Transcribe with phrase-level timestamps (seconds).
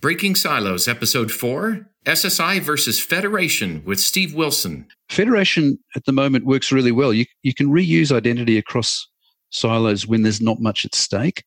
[0.00, 4.86] Breaking Silos, Episode 4 SSI versus Federation with Steve Wilson.
[5.08, 7.12] Federation at the moment works really well.
[7.12, 9.08] You, you can reuse identity across
[9.50, 11.42] silos when there's not much at stake.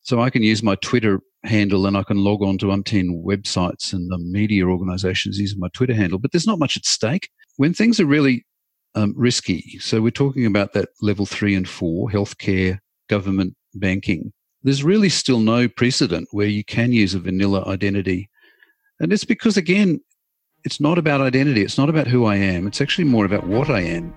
[0.00, 3.92] So I can use my Twitter handle and I can log on to umpteen websites
[3.92, 7.28] and the media organizations using my Twitter handle, but there's not much at stake.
[7.56, 8.46] When things are really
[8.94, 12.78] um, risky, so we're talking about that level three and four, healthcare,
[13.10, 14.32] government, banking,
[14.66, 18.28] there's really still no precedent where you can use a vanilla identity.
[18.98, 20.00] And it's because, again,
[20.64, 21.62] it's not about identity.
[21.62, 22.66] It's not about who I am.
[22.66, 24.12] It's actually more about what I am.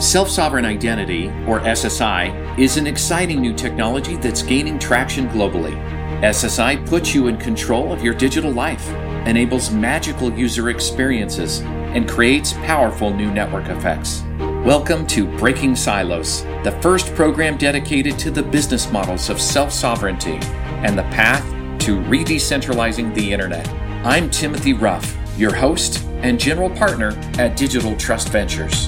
[0.00, 5.80] Self sovereign identity, or SSI, is an exciting new technology that's gaining traction globally.
[6.22, 8.88] SSI puts you in control of your digital life,
[9.28, 14.24] enables magical user experiences, and creates powerful new network effects.
[14.64, 20.38] Welcome to Breaking Silos, the first program dedicated to the business models of self sovereignty
[20.84, 21.44] and the path
[21.80, 23.68] to re decentralizing the internet.
[24.06, 27.08] I'm Timothy Ruff, your host and general partner
[27.40, 28.86] at Digital Trust Ventures.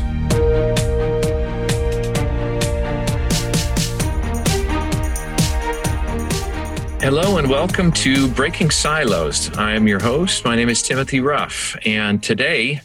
[7.02, 9.52] Hello and welcome to Breaking Silos.
[9.58, 10.44] I am your host.
[10.44, 12.80] My name is Timothy Ruff, and today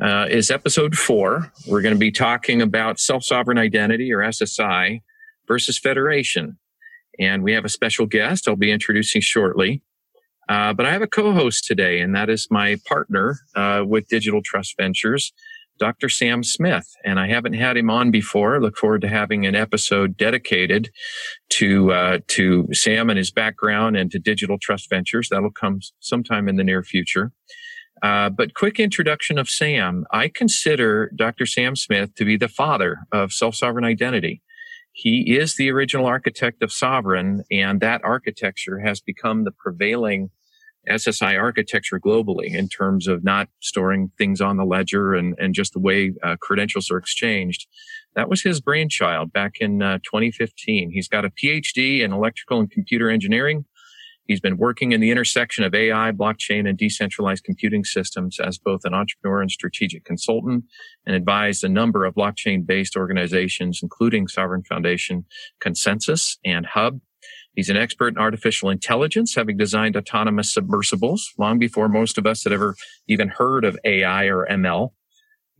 [0.00, 1.52] uh, is episode four.
[1.66, 5.02] We're going to be talking about self sovereign identity or SSI
[5.46, 6.58] versus federation.
[7.18, 9.82] And we have a special guest I'll be introducing shortly.
[10.48, 14.08] Uh, but I have a co host today, and that is my partner uh, with
[14.08, 15.32] Digital Trust Ventures,
[15.78, 16.08] Dr.
[16.08, 16.86] Sam Smith.
[17.04, 18.56] And I haven't had him on before.
[18.56, 20.90] I look forward to having an episode dedicated
[21.50, 25.28] to, uh, to Sam and his background and to Digital Trust Ventures.
[25.30, 27.32] That'll come sometime in the near future.
[28.02, 30.04] Uh, but quick introduction of Sam.
[30.10, 31.46] I consider Dr.
[31.46, 34.42] Sam Smith to be the father of self-sovereign identity.
[34.92, 40.30] He is the original architect of Sovrin, and that architecture has become the prevailing
[40.90, 45.72] SSI architecture globally in terms of not storing things on the ledger and, and just
[45.72, 47.68] the way uh, credentials are exchanged.
[48.16, 50.90] That was his brainchild back in uh, 2015.
[50.90, 53.64] He's got a PhD in electrical and computer engineering
[54.26, 58.82] He's been working in the intersection of AI, blockchain, and decentralized computing systems as both
[58.84, 60.64] an entrepreneur and strategic consultant
[61.06, 65.24] and advised a number of blockchain based organizations, including Sovrin Foundation,
[65.62, 67.00] ConsenSys, and Hub.
[67.54, 72.44] He's an expert in artificial intelligence, having designed autonomous submersibles long before most of us
[72.44, 72.76] had ever
[73.08, 74.92] even heard of AI or ML.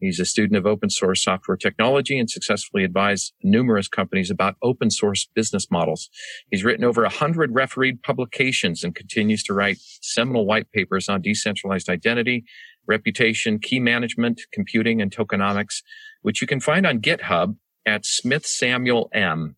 [0.03, 4.91] He's a student of open source software technology and successfully advised numerous companies about open
[4.91, 6.11] source business models.
[6.51, 11.23] He's written over a hundred refereed publications and continues to write seminal white papers on
[11.23, 12.45] decentralized identity,
[12.89, 15.83] reputation, key management, computing, and tokenomics,
[16.23, 17.55] which you can find on GitHub
[17.87, 19.55] at Smith Samuel M,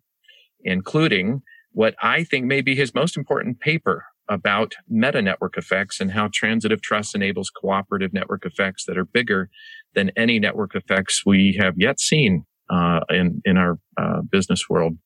[0.62, 1.40] including
[1.72, 6.28] what I think may be his most important paper about meta network effects and how
[6.32, 9.48] transitive trust enables cooperative network effects that are bigger
[9.94, 14.96] than any network effects we have yet seen uh, in in our uh, business world.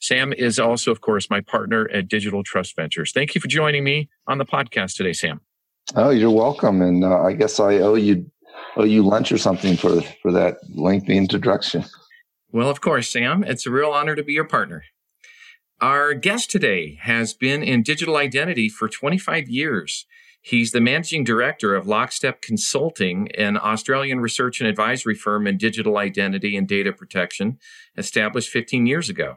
[0.00, 3.12] Sam is also, of course, my partner at Digital Trust Ventures.
[3.12, 5.40] Thank you for joining me on the podcast today, Sam.
[5.96, 8.30] Oh, you're welcome, and uh, I guess I owe you
[8.76, 11.84] owe you lunch or something for for that lengthy introduction.
[12.50, 13.44] Well, of course, Sam.
[13.44, 14.84] It's a real honor to be your partner.
[15.80, 20.06] Our guest today has been in digital identity for 25 years.
[20.42, 25.96] He's the managing director of Lockstep Consulting, an Australian research and advisory firm in digital
[25.96, 27.58] identity and data protection,
[27.96, 29.36] established 15 years ago.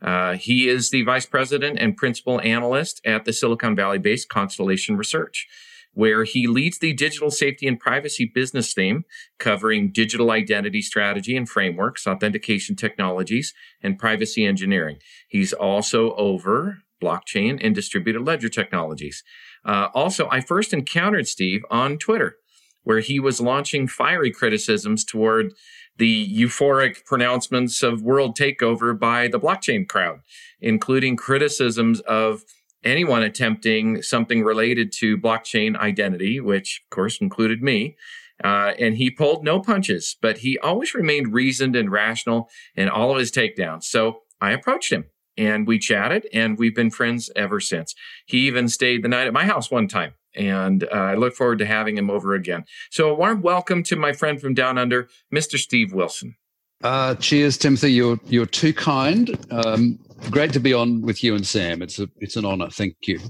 [0.00, 4.96] Uh, he is the vice president and principal analyst at the Silicon Valley based Constellation
[4.96, 5.46] Research
[5.94, 9.04] where he leads the digital safety and privacy business theme,
[9.38, 14.98] covering digital identity strategy and frameworks, authentication technologies, and privacy engineering.
[15.28, 19.22] He's also over blockchain and distributed ledger technologies.
[19.64, 22.36] Uh, also, I first encountered Steve on Twitter,
[22.84, 25.52] where he was launching fiery criticisms toward
[25.98, 30.20] the euphoric pronouncements of world takeover by the blockchain crowd,
[30.60, 32.44] including criticisms of
[32.84, 37.96] anyone attempting something related to blockchain identity, which of course included me.
[38.42, 43.12] Uh, and he pulled no punches, but he always remained reasoned and rational in all
[43.12, 43.84] of his takedowns.
[43.84, 45.04] So I approached him
[45.36, 47.94] and we chatted and we've been friends ever since.
[48.26, 51.58] He even stayed the night at my house one time and uh, I look forward
[51.58, 52.64] to having him over again.
[52.90, 55.56] So a warm welcome to my friend from down under, Mr.
[55.56, 56.36] Steve Wilson.
[56.82, 57.92] Uh, cheers, Timothy.
[57.92, 59.38] You're you're too kind.
[59.50, 59.98] Um,
[60.30, 61.82] great to be on with you and Sam.
[61.82, 62.70] It's a it's an honor.
[62.70, 63.20] Thank you.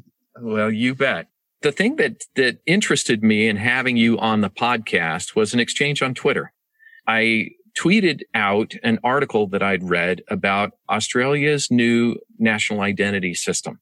[0.40, 1.28] Well, you bet.
[1.60, 6.02] The thing that that interested me in having you on the podcast was an exchange
[6.02, 6.52] on Twitter.
[7.06, 13.80] I tweeted out an article that I'd read about Australia's new national identity system.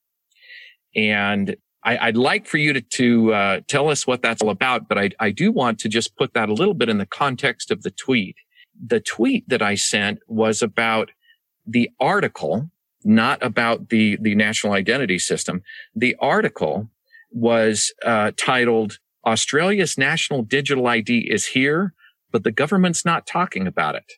[0.94, 4.88] And I, would like for you to, to uh, tell us what that's all about,
[4.88, 7.70] but I, I do want to just put that a little bit in the context
[7.70, 8.36] of the tweet.
[8.84, 11.10] The tweet that I sent was about
[11.66, 12.70] the article,
[13.04, 15.62] not about the, the national identity system.
[15.94, 16.88] The article
[17.30, 21.94] was uh, titled Australia's national digital ID is here,
[22.32, 24.12] but the government's not talking about it,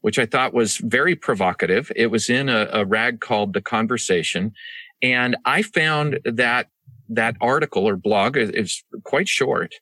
[0.00, 1.92] which I thought was very provocative.
[1.94, 4.52] It was in a, a rag called The Conversation.
[5.02, 6.68] And I found that
[7.08, 9.74] that article or blog is quite short,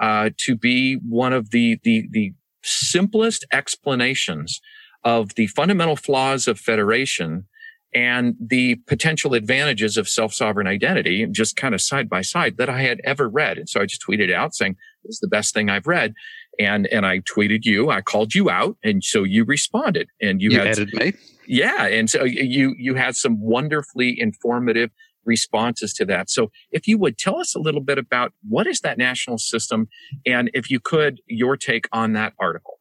[0.00, 2.34] uh, to be one of the, the, the
[2.64, 4.60] simplest explanations
[5.04, 7.46] of the fundamental flaws of federation
[7.94, 12.80] and the potential advantages of self-sovereign identity just kind of side by side that I
[12.80, 13.56] had ever read.
[13.56, 14.74] And so I just tweeted out saying,
[15.04, 16.14] this is the best thing I've read.
[16.58, 18.76] And, and I tweeted you, I called you out.
[18.82, 21.12] And so you responded and you, you had, added me.
[21.46, 21.86] Yeah.
[21.86, 24.90] And so you, you had some wonderfully informative
[25.24, 26.30] responses to that.
[26.30, 29.88] So if you would tell us a little bit about what is that national system?
[30.26, 32.80] And if you could, your take on that article.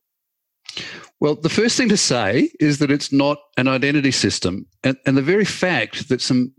[1.19, 4.65] Well, the first thing to say is that it's not an identity system.
[4.83, 6.51] And, and the very fact that some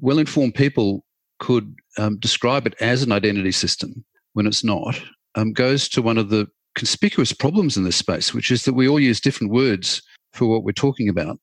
[0.00, 1.04] well informed people
[1.38, 4.04] could um, describe it as an identity system
[4.34, 5.00] when it's not
[5.34, 8.88] um, goes to one of the conspicuous problems in this space, which is that we
[8.88, 11.38] all use different words for what we're talking about.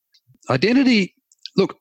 [0.49, 1.13] Identity,
[1.55, 1.77] look,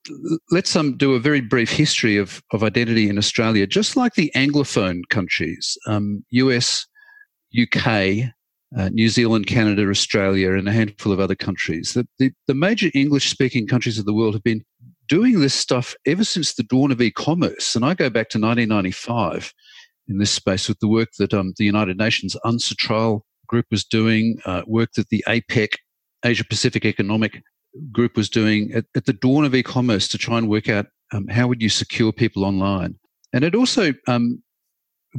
[0.50, 3.67] let's um, do a very brief history of, of identity in Australia.
[3.67, 5.76] Just like the Anglophone countries,
[6.31, 6.87] US,
[7.56, 8.32] um, UK,
[8.76, 11.93] uh, New Zealand, Canada, Australia, and a handful of other countries.
[11.93, 14.65] The, the, the major English speaking countries of the world have been
[15.09, 17.77] doing this stuff ever since the dawn of e commerce.
[17.77, 19.53] And I go back to 1995
[20.09, 24.38] in this space with the work that um, the United Nations UNCITRAL group was doing,
[24.44, 25.77] uh, work that the APEC,
[26.25, 27.43] Asia Pacific Economic
[27.93, 30.87] Group was doing at, at the dawn of e commerce to try and work out
[31.12, 32.97] um, how would you secure people online.
[33.32, 34.43] And it also um,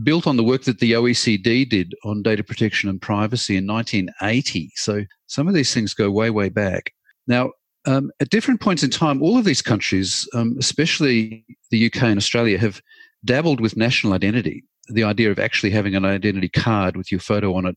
[0.03, 4.71] built on the work that the OECD did on data protection and privacy in 1980.
[4.75, 6.93] So some of these things go way, way back.
[7.27, 7.51] Now,
[7.87, 12.17] um, at different points in time, all of these countries, um, especially the UK and
[12.17, 12.81] Australia, have
[13.23, 14.63] dabbled with national identity.
[14.87, 17.75] The idea of actually having an identity card with your photo on it,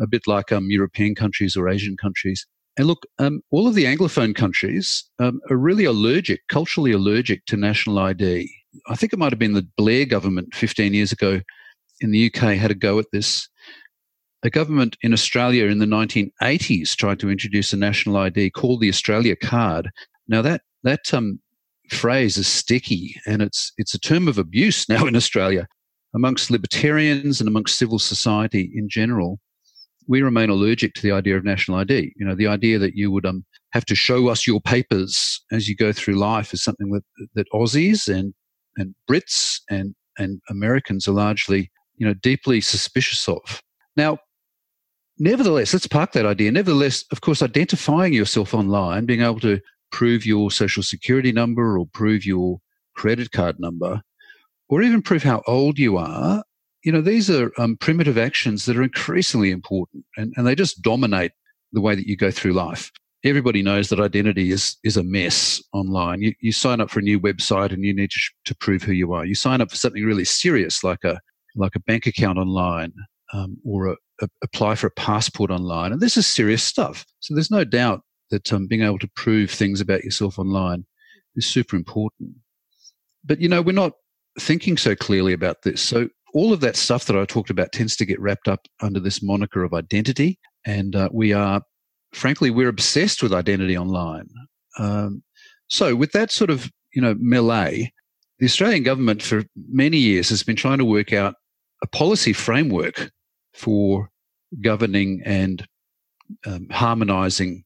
[0.00, 2.46] a bit like um, European countries or Asian countries.
[2.78, 7.56] And look, um, all of the Anglophone countries um, are really allergic, culturally allergic to
[7.56, 8.48] national ID.
[8.88, 11.40] I think it might have been the Blair government 15 years ago
[12.00, 13.48] in the UK had a go at this.
[14.44, 18.88] A government in Australia in the 1980s tried to introduce a national ID called the
[18.88, 19.90] Australia Card.
[20.28, 21.40] Now that that um,
[21.90, 25.66] phrase is sticky, and it's it's a term of abuse now in Australia
[26.14, 29.40] amongst libertarians and amongst civil society in general.
[30.08, 32.12] We remain allergic to the idea of national ID.
[32.16, 35.68] You know, the idea that you would um, have to show us your papers as
[35.68, 38.34] you go through life is something that that Aussies and
[38.78, 43.60] and Brits and, and Americans are largely, you know, deeply suspicious of.
[43.96, 44.18] Now,
[45.18, 46.50] nevertheless, let's park that idea.
[46.52, 49.60] Nevertheless, of course, identifying yourself online, being able to
[49.90, 52.58] prove your social security number or prove your
[52.94, 54.00] credit card number,
[54.68, 56.42] or even prove how old you are,
[56.84, 60.82] you know, these are um, primitive actions that are increasingly important and, and they just
[60.82, 61.32] dominate
[61.72, 62.90] the way that you go through life
[63.24, 66.22] everybody knows that identity is is a mess online.
[66.22, 68.92] You, you sign up for a new website and you need to, to prove who
[68.92, 69.24] you are.
[69.24, 71.20] You sign up for something really serious like a
[71.56, 72.92] like a bank account online
[73.32, 77.04] um, or a, a, apply for a passport online, and this is serious stuff.
[77.20, 80.84] So there's no doubt that um, being able to prove things about yourself online
[81.34, 82.30] is super important.
[83.24, 83.92] But you know we're not
[84.38, 85.82] thinking so clearly about this.
[85.82, 89.00] So all of that stuff that I talked about tends to get wrapped up under
[89.00, 90.38] this moniker of identity.
[90.64, 91.62] And uh, we are
[92.12, 94.28] frankly, we're obsessed with identity online.
[94.78, 95.22] Um,
[95.68, 97.92] so, with that sort of you know melee,
[98.38, 101.34] the Australian government for many years has been trying to work out
[101.82, 103.10] a policy framework
[103.54, 104.10] for
[104.62, 105.66] governing and
[106.46, 107.64] um, harmonising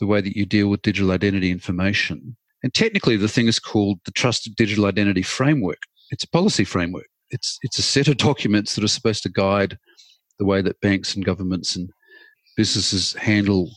[0.00, 2.36] the way that you deal with digital identity information.
[2.62, 5.78] And technically, the thing is called the Trusted Digital Identity Framework.
[6.10, 7.06] It's a policy framework.
[7.30, 9.78] It's it's a set of documents that are supposed to guide
[10.38, 11.90] the way that banks and governments and
[12.56, 13.70] businesses handle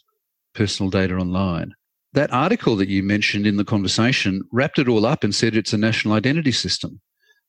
[0.53, 1.73] personal data online.
[2.13, 5.73] That article that you mentioned in the conversation wrapped it all up and said it's
[5.73, 6.99] a national identity system.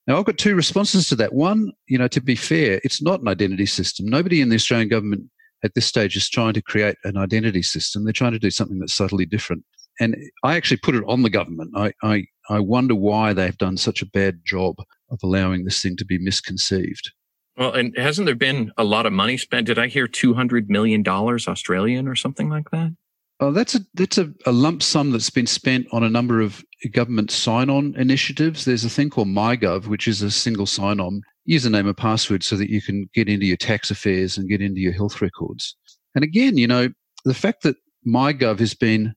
[0.06, 1.34] Now, I've got two responses to that.
[1.34, 4.06] One, you know, to be fair, it's not an identity system.
[4.06, 5.30] Nobody in the Australian government
[5.62, 8.04] at this stage is trying to create an identity system.
[8.04, 9.64] They're trying to do something that's subtly different.
[10.00, 11.72] And I actually put it on the government.
[11.76, 14.76] I, I, I wonder why they've done such a bad job
[15.10, 17.12] of allowing this thing to be misconceived.
[17.56, 19.66] Well, and hasn't there been a lot of money spent?
[19.66, 22.94] Did I hear two hundred million dollars Australian or something like that?
[23.38, 26.62] Oh, that's a that's a, a, lump sum that's been spent on a number of
[26.92, 28.64] government sign-on initiatives.
[28.64, 32.68] There's a thing called MyGov, which is a single sign-on username and password, so that
[32.68, 35.76] you can get into your tax affairs and get into your health records.
[36.14, 36.88] And again, you know,
[37.24, 37.76] the fact that
[38.06, 39.14] MyGov has been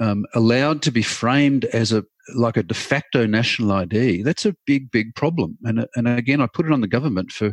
[0.00, 4.54] um, allowed to be framed as a like a de facto national ID, that's a
[4.66, 5.58] big, big problem.
[5.64, 7.52] And, and again, I put it on the government for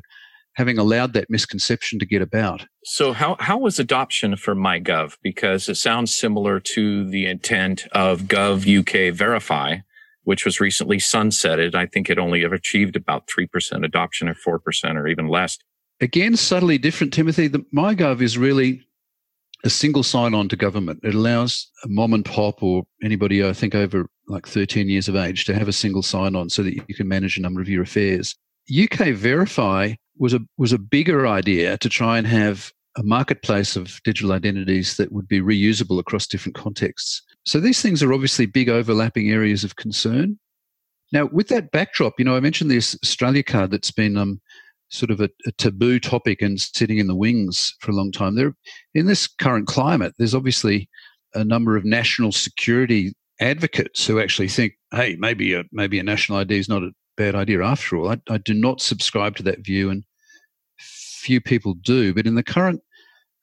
[0.55, 2.65] having allowed that misconception to get about.
[2.84, 5.15] So how, how was adoption for MyGov?
[5.22, 9.77] Because it sounds similar to the intent of Gov UK Verify,
[10.24, 11.75] which was recently sunsetted.
[11.75, 15.58] I think it only achieved about 3% adoption or 4% or even less.
[16.01, 17.48] Again, subtly different, Timothy.
[17.48, 18.86] The MyGov is really
[19.63, 20.99] a single sign on to government.
[21.03, 25.15] It allows a mom and pop or anybody, I think, over like 13 years of
[25.15, 27.67] age to have a single sign on so that you can manage a number of
[27.67, 28.35] your affairs.
[28.71, 34.01] UK Verify was a, was a bigger idea to try and have a marketplace of
[34.03, 37.21] digital identities that would be reusable across different contexts.
[37.45, 40.37] So these things are obviously big overlapping areas of concern.
[41.11, 44.39] Now, with that backdrop, you know, I mentioned this Australia card that's been um,
[44.89, 48.36] sort of a, a, taboo topic and sitting in the wings for a long time.
[48.36, 48.55] There,
[48.93, 50.89] in this current climate, there's obviously
[51.34, 56.39] a number of national security advocates who actually think, hey, maybe a maybe a national
[56.39, 58.10] ID is not a bad idea after all.
[58.10, 60.03] I, I do not subscribe to that view, and
[60.79, 62.13] few people do.
[62.13, 62.81] But in the current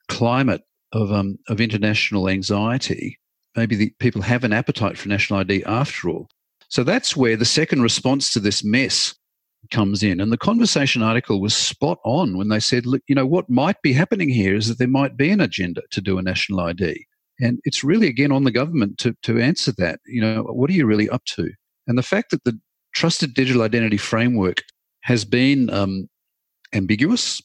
[0.09, 0.61] climate
[0.91, 3.19] of um, of international anxiety,
[3.55, 6.29] maybe the, people have an appetite for national ID after all.
[6.69, 9.15] So that's where the second response to this mess
[9.69, 10.19] comes in.
[10.19, 13.81] And the conversation article was spot on when they said, look, you know, what might
[13.81, 17.05] be happening here is that there might be an agenda to do a national ID.
[17.39, 19.99] And it's really, again, on the government to, to answer that.
[20.05, 21.51] You know, what are you really up to?
[21.87, 22.59] And the fact that the
[22.93, 24.63] trusted digital identity framework
[25.03, 26.09] has been um,
[26.73, 27.41] ambiguous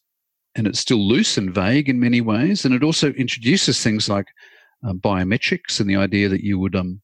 [0.55, 2.65] and it's still loose and vague in many ways.
[2.65, 4.27] And it also introduces things like
[4.87, 7.01] uh, biometrics and the idea that you would um,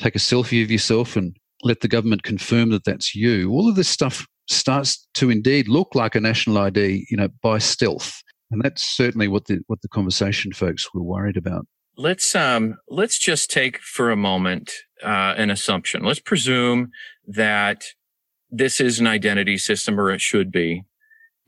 [0.00, 3.50] take a selfie of yourself and let the government confirm that that's you.
[3.50, 7.58] All of this stuff starts to indeed look like a national ID, you know, by
[7.58, 8.22] stealth.
[8.50, 11.66] And that's certainly what the what the conversation folks were worried about.
[11.96, 14.72] Let's um let's just take for a moment
[15.02, 16.04] uh, an assumption.
[16.04, 16.90] Let's presume
[17.26, 17.84] that
[18.50, 20.84] this is an identity system, or it should be.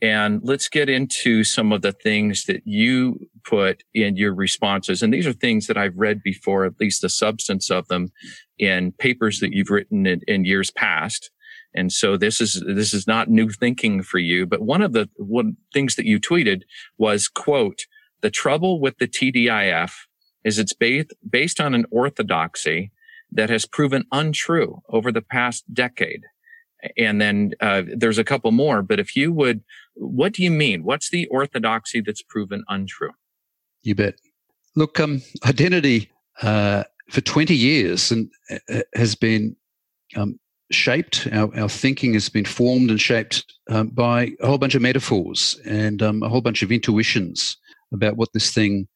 [0.02, 5.02] And let's get into some of the things that you put in your responses.
[5.02, 8.10] And these are things that I've read before, at least the substance of them
[8.58, 11.30] in papers that you've written in, in years past.
[11.74, 14.46] And so this is, this is not new thinking for you.
[14.46, 16.62] But one of the one things that you tweeted
[16.98, 17.86] was, quote,
[18.20, 19.92] the trouble with the TDIF
[20.44, 22.92] is it's based, based on an orthodoxy
[23.32, 26.22] that has proven untrue over the past decade.
[26.96, 29.62] And then uh, there's a couple more, but if you would,
[29.94, 30.84] what do you mean?
[30.84, 33.12] What's the orthodoxy that's proven untrue?
[33.82, 34.14] You bet.
[34.76, 36.10] Look, um, identity
[36.42, 39.56] uh, for 20 years and uh, has been
[40.16, 40.38] um,
[40.70, 44.82] shaped, our, our thinking has been formed and shaped um, by a whole bunch of
[44.82, 47.56] metaphors and um, a whole bunch of intuitions
[47.92, 48.88] about what this thing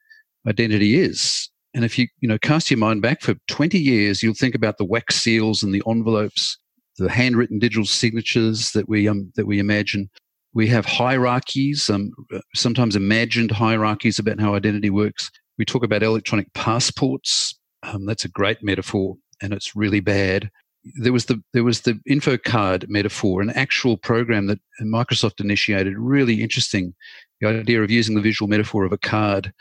[0.47, 1.49] identity is.
[1.75, 4.79] And if you, you know, cast your mind back for 20 years, you'll think about
[4.79, 6.59] the wax seals and the envelopes,
[6.97, 10.09] the handwritten digital signatures that we, um, that we imagine.
[10.55, 12.11] We have hierarchies, um,
[12.55, 15.31] sometimes imagined hierarchies about how identity works.
[15.59, 17.57] We talk about electronic passports.
[17.83, 20.51] Um, that's a great metaphor and it's really bad
[20.97, 25.95] there was the there was the info card metaphor, an actual program that Microsoft initiated.
[25.97, 26.95] Really interesting,
[27.41, 29.53] the idea of using the visual metaphor of a card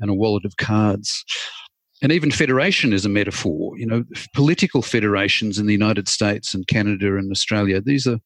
[0.00, 1.24] and a wallet of cards.
[2.02, 3.78] And even federation is a metaphor.
[3.78, 7.80] You know, political federations in the United States and Canada and Australia.
[7.80, 8.18] These are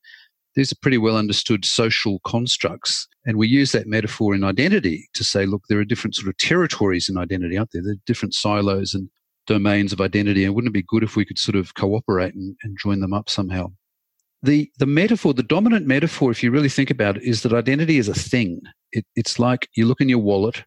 [0.57, 3.07] these are pretty well understood social constructs.
[3.25, 6.37] And we use that metaphor in identity to say, look, there are different sort of
[6.39, 7.83] territories in identity out there.
[7.83, 9.09] There are different silos and
[9.47, 10.45] domains of identity.
[10.45, 13.13] And wouldn't it be good if we could sort of cooperate and, and join them
[13.13, 13.73] up somehow?
[14.43, 17.99] The, the metaphor, the dominant metaphor, if you really think about it, is that identity
[17.99, 18.61] is a thing.
[18.93, 20.65] It, it's like you look in your wallet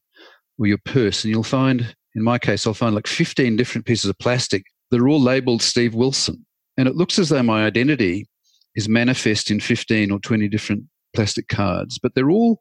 [0.59, 4.09] or your purse and you'll find, in my case, I'll find like 15 different pieces
[4.09, 6.45] of plastic that are all labeled Steve Wilson.
[6.77, 8.27] And it looks as though my identity
[8.75, 10.83] is manifest in 15 or 20 different
[11.15, 12.59] plastic cards, but they're all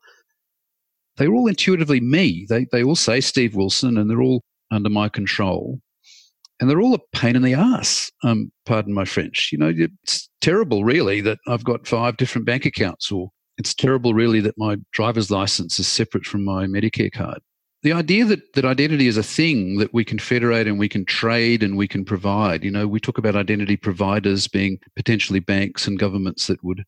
[1.17, 2.47] they're all intuitively me.
[2.49, 5.81] They they all say Steve Wilson and they're all under my control
[6.63, 8.09] and they're all a pain in the ass.
[8.23, 9.51] Um, pardon my French.
[9.51, 14.15] You know, it's terrible, really, that I've got five different bank accounts, or it's terrible,
[14.15, 17.41] really, that my driver's license is separate from my Medicare card.
[17.83, 21.05] The idea that, that identity is a thing that we can federate and we can
[21.05, 22.63] trade and we can provide.
[22.63, 26.85] You know, we talk about identity providers being potentially banks and governments that would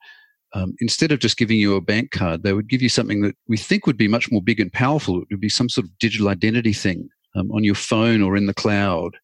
[0.53, 3.35] um, instead of just giving you a bank card, they would give you something that
[3.49, 5.21] we think would be much more big and powerful.
[5.21, 8.47] It would be some sort of digital identity thing um, on your phone or in
[8.47, 9.17] the cloud.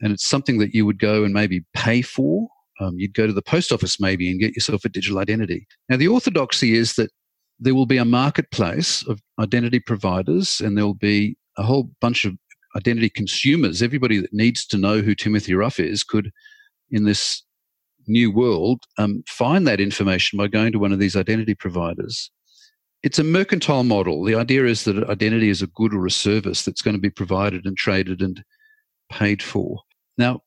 [0.00, 2.48] And it's something that you would go and maybe pay for.
[2.80, 5.66] Um, you'd go to the post office maybe and get yourself a digital identity.
[5.88, 7.10] Now, the orthodoxy is that
[7.58, 12.24] there will be a marketplace of identity providers and there will be a whole bunch
[12.24, 12.34] of
[12.76, 13.82] identity consumers.
[13.82, 16.30] Everybody that needs to know who Timothy Ruff is could,
[16.90, 17.42] in this
[18.06, 22.30] new world, um, find that information by going to one of these identity providers.
[23.02, 24.24] It's a mercantile model.
[24.24, 27.10] The idea is that identity is a good or a service that's going to be
[27.10, 28.42] provided and traded and
[29.10, 29.80] paid for.
[30.20, 30.42] Now,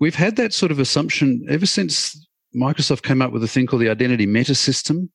[0.00, 2.14] we've had that sort of assumption ever since
[2.54, 5.10] Microsoft came up with a thing called the identity meta system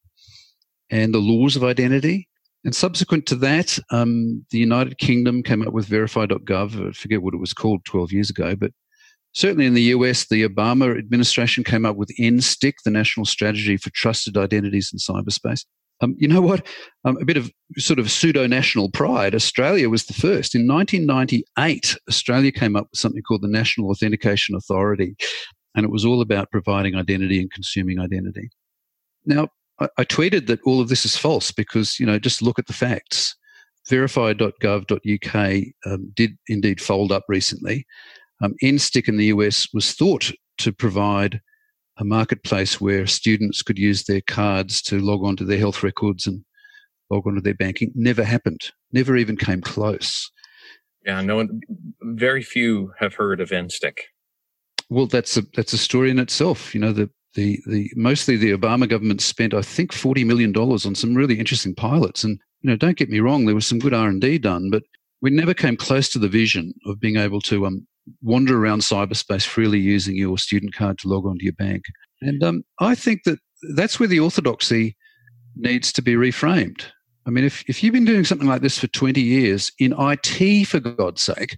[0.90, 2.28] and the laws of identity.
[2.66, 6.90] And subsequent to that, um, the United Kingdom came up with verify.gov.
[6.90, 8.72] I forget what it was called 12 years ago, but
[9.34, 13.92] certainly in the US, the Obama administration came up with NSTIC, the National Strategy for
[13.92, 15.66] Trusted Identities in Cyberspace.
[16.02, 16.66] Um, you know what?
[17.04, 19.36] Um, a bit of sort of pseudo national pride.
[19.36, 20.56] Australia was the first.
[20.56, 25.16] In 1998, Australia came up with something called the National Authentication Authority,
[25.76, 28.50] and it was all about providing identity and consuming identity.
[29.26, 32.60] Now, I, I tweeted that all of this is false because, you know, just look
[32.60, 33.36] at the facts.
[33.90, 37.86] Verify.gov.uk um, did indeed fold up recently.
[38.42, 41.42] Um, NSTIC in the US was thought to provide
[42.00, 46.26] a marketplace where students could use their cards to log on to their health records
[46.26, 46.44] and
[47.10, 47.92] log on to their banking.
[47.94, 48.72] Never happened.
[48.92, 50.32] Never even came close.
[51.06, 51.62] Yeah, no one.
[52.02, 53.98] Very few have heard of NSTIC.
[54.90, 56.74] Well, that's a that's a story in itself.
[56.74, 60.86] You know, the the the mostly the Obama government spent, I think, forty million dollars
[60.86, 62.24] on some really interesting pilots.
[62.24, 64.70] And you know, don't get me wrong, there was some good R and D done,
[64.70, 64.84] but
[65.22, 67.88] we never came close to the vision of being able to um,
[68.22, 71.84] wander around cyberspace freely using your student card to log on to your bank.
[72.22, 73.40] And um, I think that
[73.76, 74.96] that's where the orthodoxy
[75.56, 76.86] needs to be reframed.
[77.26, 80.66] I mean, if, if you've been doing something like this for 20 years in IT,
[80.66, 81.58] for God's sake,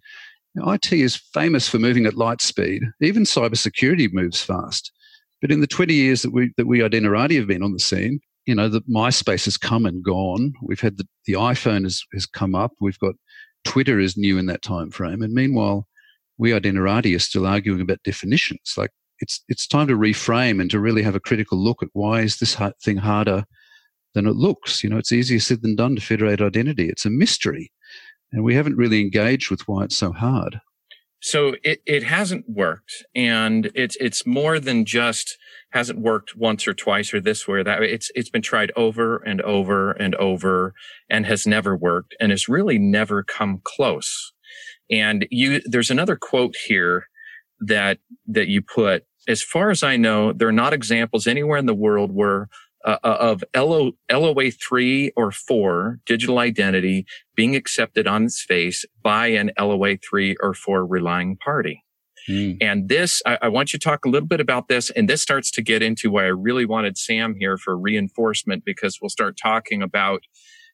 [0.55, 2.83] IT is famous for moving at light speed.
[3.01, 4.91] Even cybersecurity moves fast.
[5.41, 8.19] But in the 20 years that we that we Identirati have been on the scene,
[8.45, 10.53] you know, the MySpace has come and gone.
[10.61, 12.73] We've had the, the iPhone has, has come up.
[12.79, 13.15] We've got
[13.63, 15.21] Twitter is new in that time frame.
[15.21, 15.87] And meanwhile,
[16.41, 18.73] we Identirati are still arguing about definitions.
[18.75, 22.21] Like it's it's time to reframe and to really have a critical look at why
[22.21, 23.45] is this thing harder
[24.15, 24.83] than it looks.
[24.83, 26.89] You know, it's easier said than done to federate identity.
[26.89, 27.71] It's a mystery,
[28.31, 30.59] and we haven't really engaged with why it's so hard.
[31.21, 35.37] So it, it hasn't worked, and it's it's more than just
[35.73, 37.83] hasn't worked once or twice or this way or that.
[37.83, 40.73] It's it's been tried over and over and over
[41.07, 44.33] and has never worked, and has really never come close.
[44.89, 47.07] And you, there's another quote here
[47.59, 51.65] that, that you put, as far as I know, there are not examples anywhere in
[51.65, 52.49] the world where
[52.83, 58.83] uh, uh of LO, LOA 3 or 4 digital identity being accepted on its face
[59.03, 61.83] by an LOA 3 or 4 relying party.
[62.29, 62.57] Mm.
[62.61, 64.89] And this, I, I, want you to talk a little bit about this.
[64.91, 68.99] And this starts to get into why I really wanted Sam here for reinforcement because
[69.01, 70.23] we'll start talking about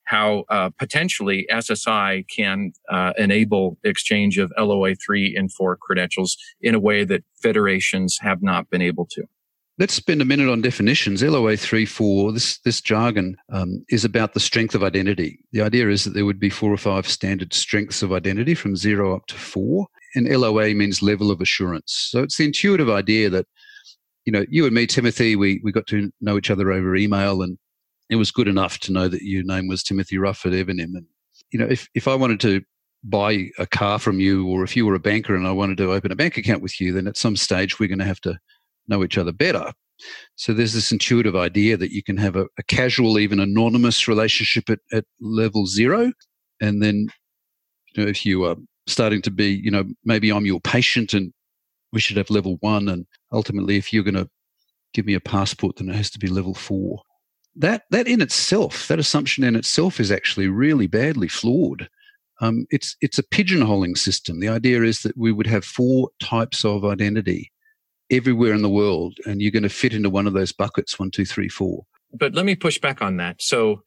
[0.08, 6.74] how uh, potentially SSI can uh, enable exchange of LOA 3 and 4 credentials in
[6.74, 9.24] a way that federations have not been able to.
[9.78, 11.22] Let's spend a minute on definitions.
[11.22, 15.40] LOA 3 4, this, this jargon um, is about the strength of identity.
[15.52, 18.78] The idea is that there would be four or five standard strengths of identity from
[18.78, 19.88] zero up to four.
[20.16, 21.94] And LOA means level of assurance.
[22.10, 23.46] So it's the intuitive idea that,
[24.26, 27.42] you know, you and me, Timothy, we, we got to know each other over email
[27.42, 27.58] and
[28.10, 30.96] it was good enough to know that your name was Timothy Ruff at Evernym.
[30.96, 31.06] And,
[31.52, 32.62] you know, if, if I wanted to
[33.04, 35.92] buy a car from you or if you were a banker and I wanted to
[35.92, 38.38] open a bank account with you, then at some stage we're going to have to
[38.88, 39.72] know each other better.
[40.36, 44.70] So there's this intuitive idea that you can have a, a casual, even anonymous relationship
[44.70, 46.12] at, at level zero.
[46.62, 47.08] And then,
[47.94, 48.56] you know, if you are
[48.88, 51.34] starting to be, you know, maybe I'm your patient and
[51.92, 52.88] we should have level one.
[52.90, 54.30] And ultimately, if you're going to
[54.94, 57.02] give me a passport, then it has to be level four
[57.58, 61.90] that that in itself, that assumption in itself is actually really badly flawed.
[62.40, 64.40] Um, it's it's a pigeonholing system.
[64.40, 67.52] The idea is that we would have four types of identity
[68.12, 71.12] everywhere in the world, and you're going to fit into one of those buckets one,
[71.12, 71.86] two, three, four.
[72.14, 73.42] But let me push back on that.
[73.42, 73.84] So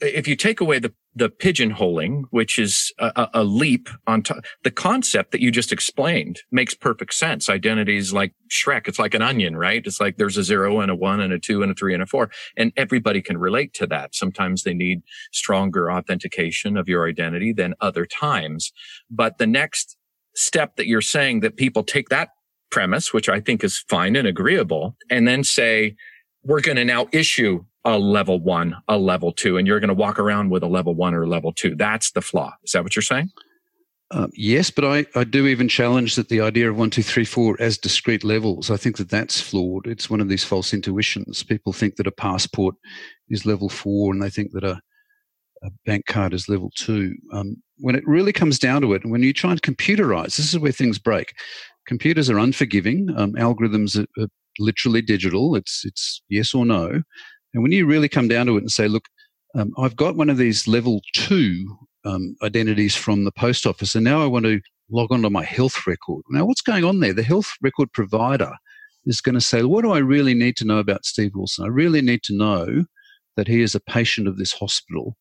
[0.00, 4.70] if you take away the, the pigeonholing, which is a, a leap on top, the
[4.70, 7.48] concept that you just explained makes perfect sense.
[7.48, 8.88] Identity is like Shrek.
[8.88, 9.82] It's like an onion, right?
[9.86, 12.02] It's like there's a zero and a one and a two and a three and
[12.02, 12.30] a four.
[12.56, 14.14] And everybody can relate to that.
[14.14, 18.72] Sometimes they need stronger authentication of your identity than other times.
[19.10, 19.96] But the next
[20.34, 22.30] step that you're saying that people take that
[22.70, 25.94] premise, which I think is fine and agreeable, and then say,
[26.42, 29.94] we're going to now issue a level one, a level two, and you're going to
[29.94, 31.74] walk around with a level one or a level two.
[31.74, 32.54] That's the flaw.
[32.64, 33.30] Is that what you're saying?
[34.10, 37.24] Um, yes, but I, I do even challenge that the idea of one, two, three,
[37.24, 39.86] four as discrete levels, I think that that's flawed.
[39.86, 41.42] It's one of these false intuitions.
[41.42, 42.74] People think that a passport
[43.28, 44.80] is level four and they think that a,
[45.62, 47.16] a bank card is level two.
[47.32, 50.52] Um, when it really comes down to it, and when you try and computerize, this
[50.52, 51.34] is where things break.
[51.86, 53.12] Computers are unforgiving.
[53.16, 55.56] Um, algorithms are, are literally digital.
[55.56, 57.02] It's, it's yes or no.
[57.54, 59.08] And when you really come down to it and say, look,
[59.54, 64.04] um, I've got one of these level two um, identities from the post office, and
[64.04, 66.22] now I want to log onto my health record.
[66.28, 67.14] Now, what's going on there?
[67.14, 68.52] The health record provider
[69.06, 71.64] is going to say, what do I really need to know about Steve Wilson?
[71.64, 72.84] I really need to know
[73.36, 75.16] that he is a patient of this hospital,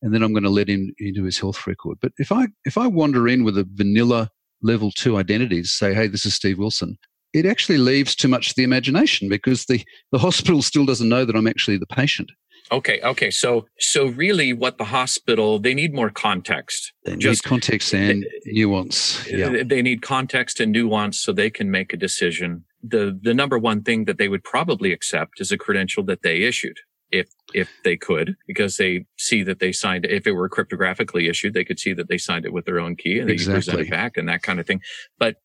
[0.00, 1.98] and then I'm going to let him into his health record.
[2.00, 4.30] But if I if I wander in with a vanilla
[4.62, 6.96] level two identity to say, hey, this is Steve Wilson,
[7.32, 11.24] it actually leaves too much to the imagination because the, the hospital still doesn't know
[11.24, 12.30] that I'm actually the patient.
[12.70, 13.00] Okay.
[13.02, 13.30] Okay.
[13.30, 16.92] So, so really what the hospital, they need more context.
[17.04, 19.26] They Just, need context and they, nuance.
[19.28, 19.62] Yeah.
[19.64, 22.64] They need context and nuance so they can make a decision.
[22.82, 26.42] The, the number one thing that they would probably accept is a credential that they
[26.42, 26.78] issued.
[27.10, 31.52] If, if they could, because they see that they signed, if it were cryptographically issued,
[31.52, 33.54] they could see that they signed it with their own key and they exactly.
[33.56, 34.80] present it back and that kind of thing.
[35.18, 35.36] But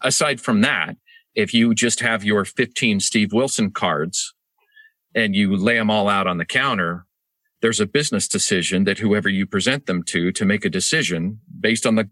[0.00, 0.96] aside from that,
[1.34, 4.34] if you just have your 15 Steve Wilson cards
[5.14, 7.06] and you lay them all out on the counter,
[7.62, 11.86] there's a business decision that whoever you present them to to make a decision based
[11.86, 12.08] on the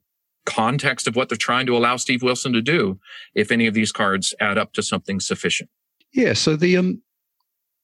[0.47, 2.99] context of what they're trying to allow Steve Wilson to do
[3.35, 5.69] if any of these cards add up to something sufficient.
[6.13, 7.03] Yeah, so the um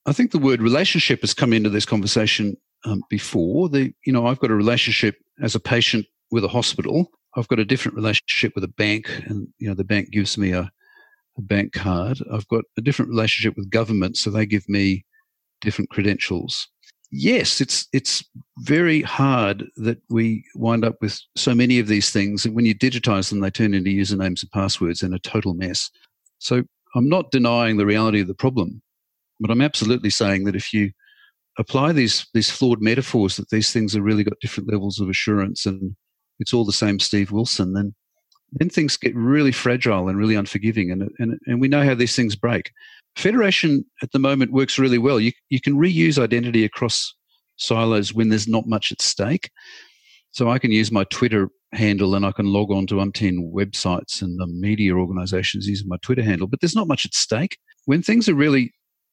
[0.06, 3.68] I think the word relationship has come into this conversation um, before.
[3.68, 7.10] The you know, I've got a relationship as a patient with a hospital.
[7.36, 10.52] I've got a different relationship with a bank and you know the bank gives me
[10.52, 10.70] a
[11.36, 12.20] a bank card.
[12.32, 15.04] I've got a different relationship with government, so they give me
[15.60, 16.68] different credentials.
[17.10, 18.24] Yes, it's it's
[18.58, 22.74] very hard that we wind up with so many of these things, and when you
[22.74, 25.90] digitize them, they turn into usernames and passwords and a total mess.
[26.38, 26.62] So
[26.94, 28.82] I'm not denying the reality of the problem,
[29.40, 30.90] but I'm absolutely saying that if you
[31.58, 35.66] apply these these flawed metaphors that these things have really got different levels of assurance
[35.66, 35.94] and
[36.40, 37.94] it's all the same Steve Wilson, then
[38.54, 40.90] then things get really fragile and really unforgiving.
[40.90, 42.70] And, and, and we know how these things break.
[43.16, 45.20] Federation at the moment works really well.
[45.20, 47.14] You, you can reuse identity across
[47.56, 49.50] silos when there's not much at stake.
[50.32, 54.22] So I can use my Twitter handle and I can log on to umpteen websites
[54.22, 57.58] and the media organizations using my Twitter handle, but there's not much at stake.
[57.84, 58.72] When things are really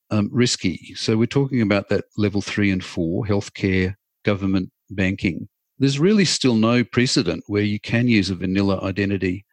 [0.10, 5.48] um, risky, so we're talking about that level three and four, healthcare, government, banking,
[5.82, 9.44] there's really still no precedent where you can use a vanilla identity.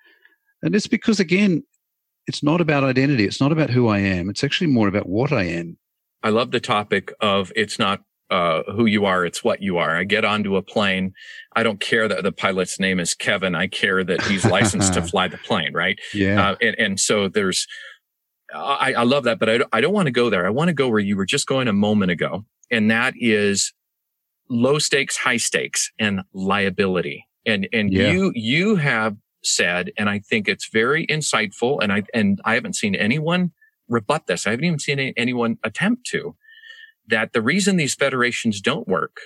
[0.62, 1.64] And it's because, again,
[2.26, 3.24] it's not about identity.
[3.24, 4.28] It's not about who I am.
[4.28, 5.78] It's actually more about what I am.
[6.22, 9.96] I love the topic of it's not uh, who you are, it's what you are.
[9.96, 11.14] I get onto a plane.
[11.56, 13.54] I don't care that the pilot's name is Kevin.
[13.54, 15.98] I care that he's licensed to fly the plane, right?
[16.12, 16.50] Yeah.
[16.50, 17.66] Uh, and, and so there's,
[18.54, 20.46] I, I love that, but I, I don't want to go there.
[20.46, 22.44] I want to go where you were just going a moment ago.
[22.70, 23.72] And that is
[24.48, 27.26] low stakes, high stakes and liability.
[27.46, 28.10] And, and yeah.
[28.10, 31.78] you, you have said, and I think it's very insightful.
[31.82, 33.52] And I, and I haven't seen anyone
[33.88, 34.46] rebut this.
[34.46, 36.36] I haven't even seen anyone attempt to
[37.08, 39.16] that the reason these federations don't work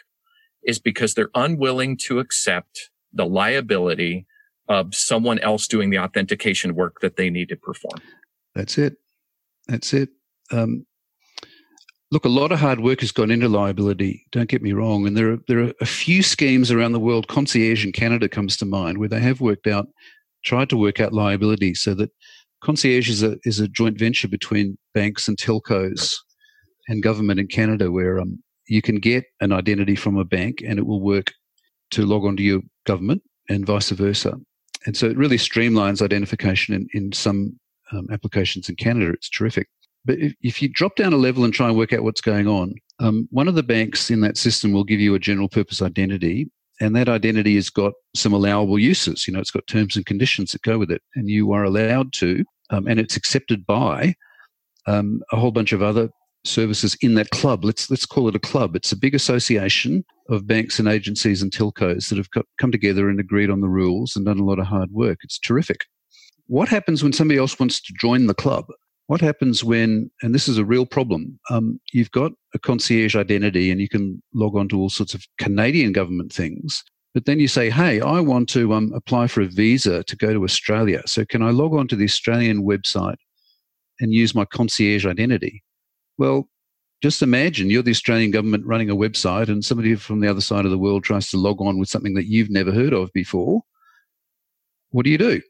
[0.64, 4.26] is because they're unwilling to accept the liability
[4.68, 8.00] of someone else doing the authentication work that they need to perform.
[8.54, 8.96] That's it.
[9.66, 10.10] That's it.
[10.50, 10.86] Um,
[12.12, 14.26] Look, a lot of hard work has gone into liability.
[14.32, 17.26] Don't get me wrong, and there are there are a few schemes around the world.
[17.28, 19.88] Concierge in Canada comes to mind, where they have worked out,
[20.44, 22.10] tried to work out liability, so that
[22.62, 26.14] Concierge is a is a joint venture between banks and telcos
[26.86, 30.78] and government in Canada, where um, you can get an identity from a bank and
[30.78, 31.32] it will work
[31.92, 34.34] to log on to your government and vice versa.
[34.84, 37.58] And so it really streamlines identification in, in some
[37.90, 39.12] um, applications in Canada.
[39.12, 39.68] It's terrific.
[40.04, 42.46] But if, if you drop down a level and try and work out what's going
[42.48, 45.82] on, um, one of the banks in that system will give you a general purpose
[45.82, 46.50] identity.
[46.80, 49.26] And that identity has got some allowable uses.
[49.26, 51.02] You know, it's got terms and conditions that go with it.
[51.14, 54.14] And you are allowed to, um, and it's accepted by
[54.86, 56.08] um, a whole bunch of other
[56.44, 57.64] services in that club.
[57.64, 58.74] Let's let's call it a club.
[58.74, 63.20] It's a big association of banks and agencies and telcos that have come together and
[63.20, 65.18] agreed on the rules and done a lot of hard work.
[65.22, 65.84] It's terrific.
[66.46, 68.64] What happens when somebody else wants to join the club?
[69.12, 73.70] What happens when, and this is a real problem, um, you've got a concierge identity
[73.70, 77.46] and you can log on to all sorts of Canadian government things, but then you
[77.46, 81.02] say, hey, I want to um, apply for a visa to go to Australia.
[81.04, 83.18] So can I log on to the Australian website
[84.00, 85.62] and use my concierge identity?
[86.16, 86.48] Well,
[87.02, 90.64] just imagine you're the Australian government running a website and somebody from the other side
[90.64, 93.60] of the world tries to log on with something that you've never heard of before.
[94.88, 95.42] What do you do?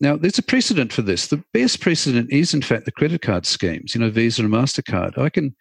[0.00, 1.28] Now, there's a precedent for this.
[1.28, 5.16] The best precedent is, in fact, the credit card schemes, you know, Visa and MasterCard.
[5.16, 5.56] I can,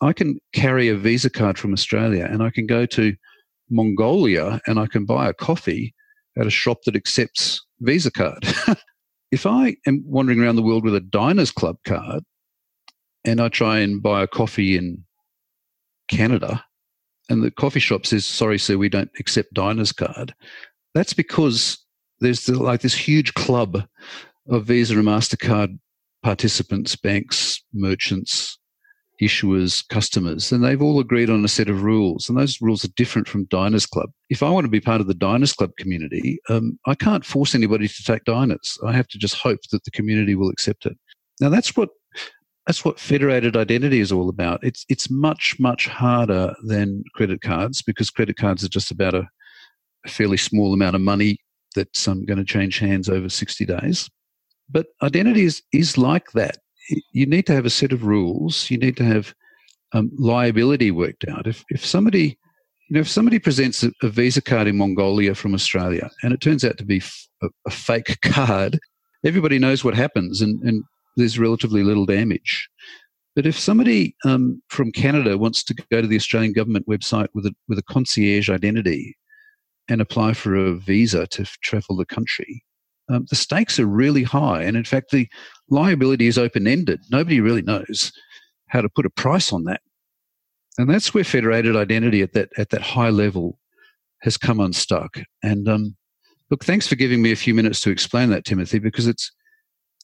[0.00, 3.14] I can carry a Visa card from Australia and I can go to
[3.70, 5.92] Mongolia and I can buy a coffee
[6.38, 8.46] at a shop that accepts Visa card.
[9.32, 12.22] if I am wandering around the world with a Diners Club card
[13.24, 15.04] and I try and buy a coffee in
[16.08, 16.64] Canada
[17.28, 20.34] and the coffee shop says, sorry, sir, we don't accept Diners card,
[20.94, 21.83] that's because
[22.24, 23.82] there's the, like this huge club
[24.48, 25.78] of Visa and MasterCard
[26.22, 28.58] participants, banks, merchants,
[29.22, 32.28] issuers, customers, and they've all agreed on a set of rules.
[32.28, 34.10] And those rules are different from Diners Club.
[34.30, 37.54] If I want to be part of the Diners Club community, um, I can't force
[37.54, 38.78] anybody to take Diners.
[38.84, 40.96] I have to just hope that the community will accept it.
[41.40, 41.90] Now that's what
[42.66, 44.64] that's what federated identity is all about.
[44.64, 49.28] It's it's much much harder than credit cards because credit cards are just about a,
[50.06, 51.38] a fairly small amount of money
[51.74, 54.10] that's um, going to change hands over 60 days.
[54.70, 56.58] But identity is, is like that.
[57.12, 58.70] You need to have a set of rules.
[58.70, 59.34] You need to have
[59.92, 61.46] um, liability worked out.
[61.46, 62.38] If, if somebody,
[62.88, 66.40] you know, if somebody presents a, a, Visa card in Mongolia from Australia and it
[66.40, 68.78] turns out to be f- a, a fake card,
[69.24, 70.82] everybody knows what happens and, and
[71.16, 72.68] there's relatively little damage.
[73.36, 77.46] But if somebody um, from Canada wants to go to the Australian government website with
[77.46, 79.16] a, with a concierge identity
[79.88, 82.64] and apply for a visa to travel the country,
[83.08, 84.62] um, the stakes are really high.
[84.62, 85.28] And in fact, the
[85.68, 87.00] liability is open ended.
[87.10, 88.12] Nobody really knows
[88.68, 89.80] how to put a price on that.
[90.78, 93.58] And that's where federated identity at that, at that high level
[94.22, 95.20] has come unstuck.
[95.42, 95.96] And um,
[96.50, 99.30] look, thanks for giving me a few minutes to explain that, Timothy, because it's,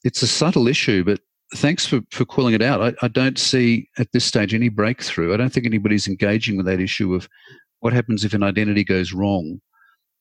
[0.05, 1.21] it's a subtle issue, but
[1.57, 2.83] thanks for, for calling it out.
[2.83, 5.35] I, I don't see at this stage any breakthrough.
[5.35, 7.29] I don't think anybody's engaging with that issue of
[7.81, 9.61] what happens if an identity goes wrong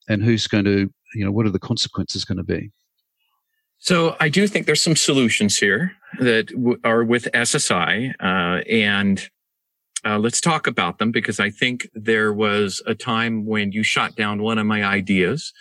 [0.10, 2.72] and who's going to, you know, what are the consequences going to be?
[3.78, 9.30] So I do think there's some solutions here that w- are with SSI, uh, and
[10.06, 14.16] uh, let's talk about them because I think there was a time when you shot
[14.16, 15.54] down one of my ideas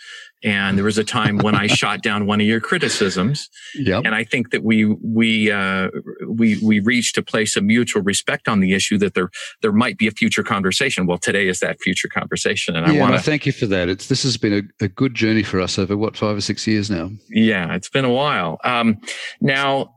[0.43, 3.49] and there was a time when I shot down one of your criticisms.
[3.75, 4.03] Yep.
[4.05, 5.89] And I think that we we uh,
[6.27, 9.29] we we reached a place of mutual respect on the issue that there
[9.61, 11.05] there might be a future conversation.
[11.05, 13.89] Well, today is that future conversation, and yeah, I want to thank you for that.
[13.89, 16.65] It's this has been a, a, good journey for us over what five or six
[16.67, 17.11] years now.
[17.29, 18.59] Yeah, it's been a while.
[18.63, 18.99] Um,
[19.41, 19.95] now,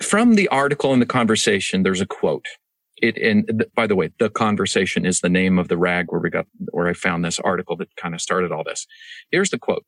[0.00, 2.46] from the article and the conversation, there's a quote
[2.98, 6.30] it and by the way the conversation is the name of the rag where we
[6.30, 8.86] got where i found this article that kind of started all this.
[9.30, 9.84] Here's the quote.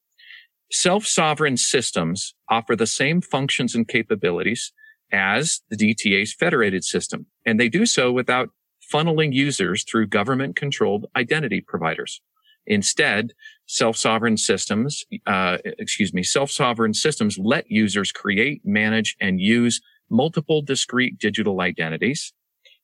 [0.71, 4.73] Self-sovereign systems offer the same functions and capabilities
[5.12, 8.51] as the dta's federated system and they do so without
[8.92, 12.21] funneling users through government controlled identity providers.
[12.66, 13.33] Instead
[13.66, 21.19] self-sovereign systems uh, excuse me self-sovereign systems let users create manage and use multiple discrete
[21.19, 22.33] digital identities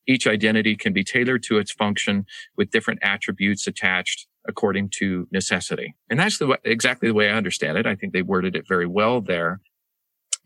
[0.06, 2.24] each identity can be tailored to its function
[2.56, 5.94] with different attributes attached according to necessity.
[6.10, 7.86] And that's the, exactly the way I understand it.
[7.86, 9.60] I think they worded it very well there.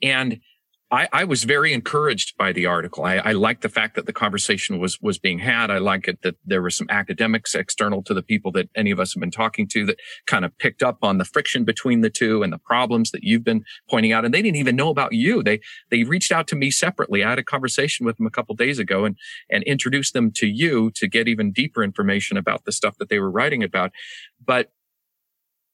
[0.03, 0.41] And
[0.91, 3.05] I, I, was very encouraged by the article.
[3.05, 5.69] I, I like the fact that the conversation was was being had.
[5.69, 9.01] I like it that there were some academics external to the people that any of
[9.01, 12.11] us have been talking to that kind of picked up on the friction between the
[12.11, 14.25] two and the problems that you've been pointing out.
[14.25, 15.43] And they didn't even know about you.
[15.43, 17.25] They they reached out to me separately.
[17.25, 19.17] I had a conversation with them a couple days ago and
[19.51, 23.19] and introduced them to you to get even deeper information about the stuff that they
[23.19, 23.91] were writing about.
[24.45, 24.71] But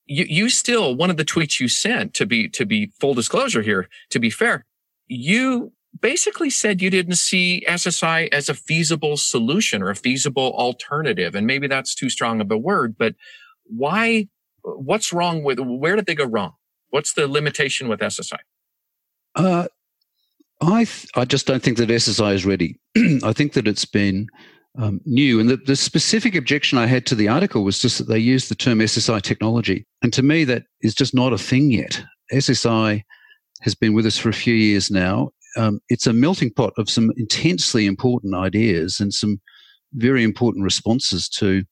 [0.06, 3.62] you, you still one of the tweets you sent to be to be full disclosure
[3.62, 4.64] here to be fair
[5.12, 11.34] you basically said you didn't see SSI as a feasible solution or a feasible alternative.
[11.34, 13.14] And maybe that's too strong of a word, but
[13.64, 14.28] why,
[14.62, 16.54] what's wrong with, where did they go wrong?
[16.90, 18.38] What's the limitation with SSI?
[19.34, 19.68] Uh,
[20.60, 22.78] I, th- I just don't think that SSI is ready.
[23.22, 24.28] I think that it's been
[24.78, 25.40] um, new.
[25.40, 28.50] And the, the specific objection I had to the article was just that they used
[28.50, 29.86] the term SSI technology.
[30.02, 32.02] And to me, that is just not a thing yet.
[32.32, 33.02] SSI
[33.62, 35.30] has been with us for a few years now.
[35.56, 39.40] Um, it's a melting pot of some intensely important ideas and some
[39.94, 41.62] very important responses to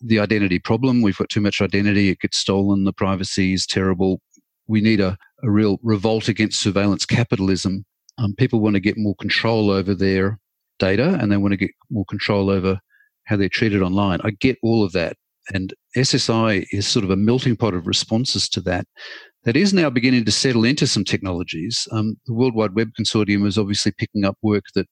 [0.00, 1.02] the identity problem.
[1.02, 4.20] We've got too much identity, it gets stolen, the privacy is terrible.
[4.66, 7.84] We need a, a real revolt against surveillance capitalism.
[8.18, 10.38] Um, people want to get more control over their
[10.78, 12.78] data and they want to get more control over
[13.24, 14.20] how they're treated online.
[14.24, 15.16] I get all of that.
[15.52, 18.86] And SSI is sort of a melting pot of responses to that
[19.44, 21.86] that is now beginning to settle into some technologies.
[21.92, 24.86] Um, the World Wide Web Consortium is obviously picking up work that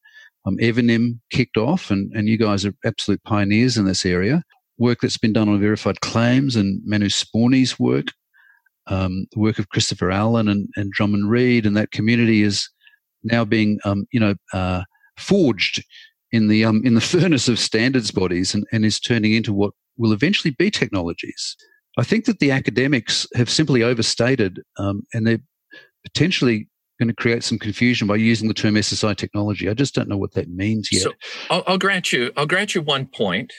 [0.46, 4.42] um, Evernym kicked off, and, and you guys are absolute pioneers in this area.
[4.78, 8.06] Work that's been done on verified claims and Manu Sporny's work,
[8.86, 12.68] um, the work of Christopher Allen and, and Drummond Reed, and that community is
[13.24, 14.82] now being, um, you know, uh,
[15.18, 15.82] forged
[16.30, 19.72] in the um, in the furnace of standards bodies, and, and is turning into what
[19.96, 21.56] will eventually be technologies.
[21.96, 25.40] I think that the academics have simply overstated, um, and they're
[26.04, 29.68] potentially going to create some confusion by using the term SSI technology.
[29.68, 31.02] I just don't know what that means yet.
[31.02, 31.12] So
[31.50, 33.52] I'll, I'll grant you, I'll grant you one point,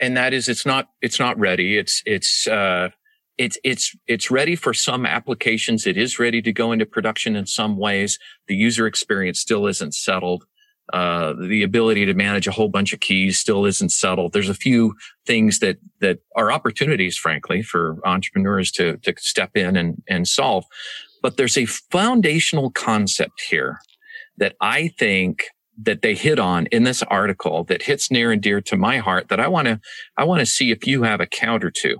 [0.00, 1.76] and that is it's not it's not ready.
[1.76, 2.90] It's it's uh,
[3.38, 5.86] it's it's it's ready for some applications.
[5.86, 8.18] It is ready to go into production in some ways.
[8.48, 10.44] The user experience still isn't settled.
[10.92, 14.32] Uh, the ability to manage a whole bunch of keys still isn't settled.
[14.32, 14.94] There's a few
[15.26, 20.64] things that that are opportunities, frankly, for entrepreneurs to to step in and and solve.
[21.22, 23.80] But there's a foundational concept here
[24.38, 25.46] that I think
[25.82, 29.28] that they hit on in this article that hits near and dear to my heart
[29.28, 29.80] that I want to,
[30.16, 31.98] I want to see if you have a counter to.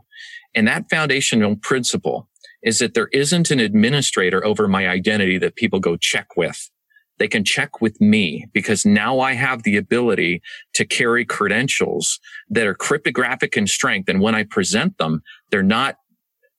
[0.54, 2.28] And that foundational principle
[2.62, 6.70] is that there isn't an administrator over my identity that people go check with.
[7.18, 10.42] They can check with me because now I have the ability
[10.74, 14.08] to carry credentials that are cryptographic in strength.
[14.08, 15.96] And when I present them, they're not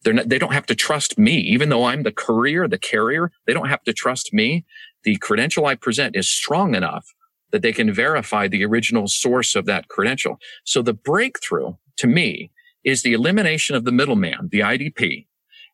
[0.04, 3.32] they're not, they don't have to trust me, even though I'm the courier, the carrier.
[3.46, 4.64] They don't have to trust me.
[5.04, 7.06] The credential I present is strong enough
[7.52, 10.38] that they can verify the original source of that credential.
[10.66, 12.52] So the breakthrough to me
[12.84, 15.28] is the elimination of the middleman, the IDP.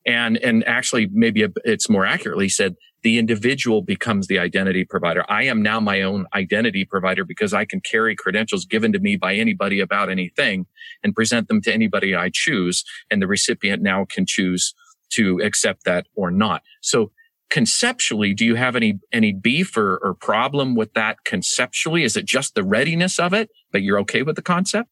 [0.06, 5.24] And, and actually maybe it's more accurately said, the individual becomes the identity provider.
[5.30, 9.18] I am now my own identity provider because I can carry credentials given to me
[9.18, 10.66] by anybody about anything
[11.04, 12.84] and present them to anybody I choose.
[13.12, 14.74] And the recipient now can choose
[15.12, 16.64] to accept that or not.
[16.82, 17.12] So
[17.50, 22.04] conceptually, do you have any, any beef or, or problem with that conceptually?
[22.04, 24.90] Is it just the readiness of it, but you're okay with the concept?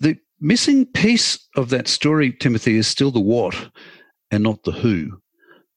[0.00, 3.70] The missing piece of that story, Timothy, is still the what
[4.32, 5.22] and not the who.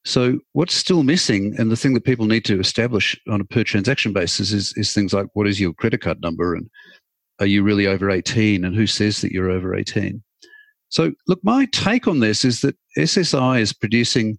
[0.05, 3.63] So what's still missing, and the thing that people need to establish on a per
[3.63, 6.69] transaction basis is, is things like what is your credit card number and
[7.39, 10.23] are you really over 18 and who says that you're over 18?
[10.89, 14.37] So look, my take on this is that SSI is producing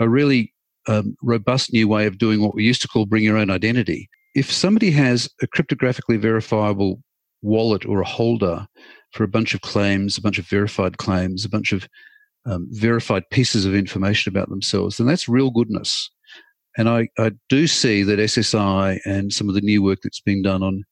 [0.00, 0.52] a really
[0.88, 4.08] um, robust new way of doing what we used to call bring your own identity.
[4.34, 7.00] If somebody has a cryptographically verifiable
[7.40, 8.66] wallet or a holder
[9.12, 11.88] for a bunch of claims, a bunch of verified claims, a bunch of
[12.46, 16.10] um, verified pieces of information about themselves, then that's real goodness.
[16.76, 20.42] And I, I do see that SSI and some of the new work that's being
[20.42, 20.84] done on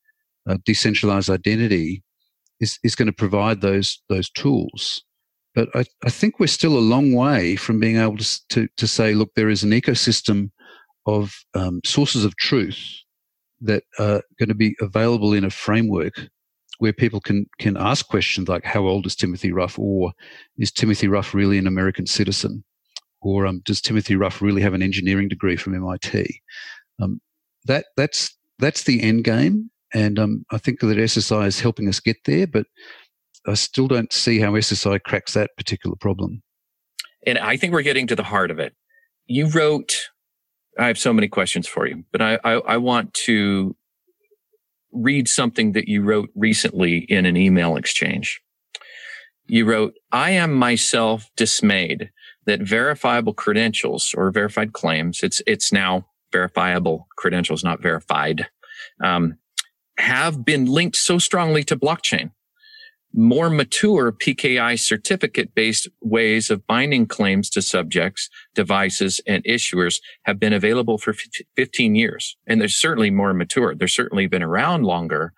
[0.49, 2.03] uh, decentralized identity
[2.61, 5.03] is, is going to provide those those tools.
[5.55, 8.87] But I, I think we're still a long way from being able to, to, to
[8.87, 10.51] say, look, there is an ecosystem
[11.07, 12.81] of um, sources of truth
[13.61, 16.15] that are going to be available in a framework
[16.83, 20.13] where people can can ask questions like how old is Timothy Ruff or
[20.59, 22.65] is Timothy Ruff really an American citizen
[23.21, 26.41] or um, does Timothy Ruff really have an engineering degree from MIT?
[27.01, 27.21] Um,
[27.67, 32.01] that that's that's the end game, and um, I think that SSI is helping us
[32.01, 32.49] get there.
[32.49, 32.67] But
[33.47, 36.43] I still don't see how SSI cracks that particular problem.
[37.25, 38.75] And I think we're getting to the heart of it.
[39.27, 40.09] You wrote.
[40.79, 43.77] I have so many questions for you, but I, I, I want to
[44.93, 48.41] read something that you wrote recently in an email exchange.
[49.47, 52.11] You wrote, I am myself dismayed
[52.47, 58.49] that verifiable credentials or verified claims, it's, it's now verifiable credentials, not verified,
[59.03, 59.37] um,
[59.99, 62.31] have been linked so strongly to blockchain
[63.15, 70.39] more mature PKI certificate based ways of binding claims to subjects, devices, and issuers have
[70.39, 71.15] been available for
[71.57, 72.37] 15 years.
[72.47, 73.75] And they're certainly more mature.
[73.75, 75.33] They're certainly been around longer,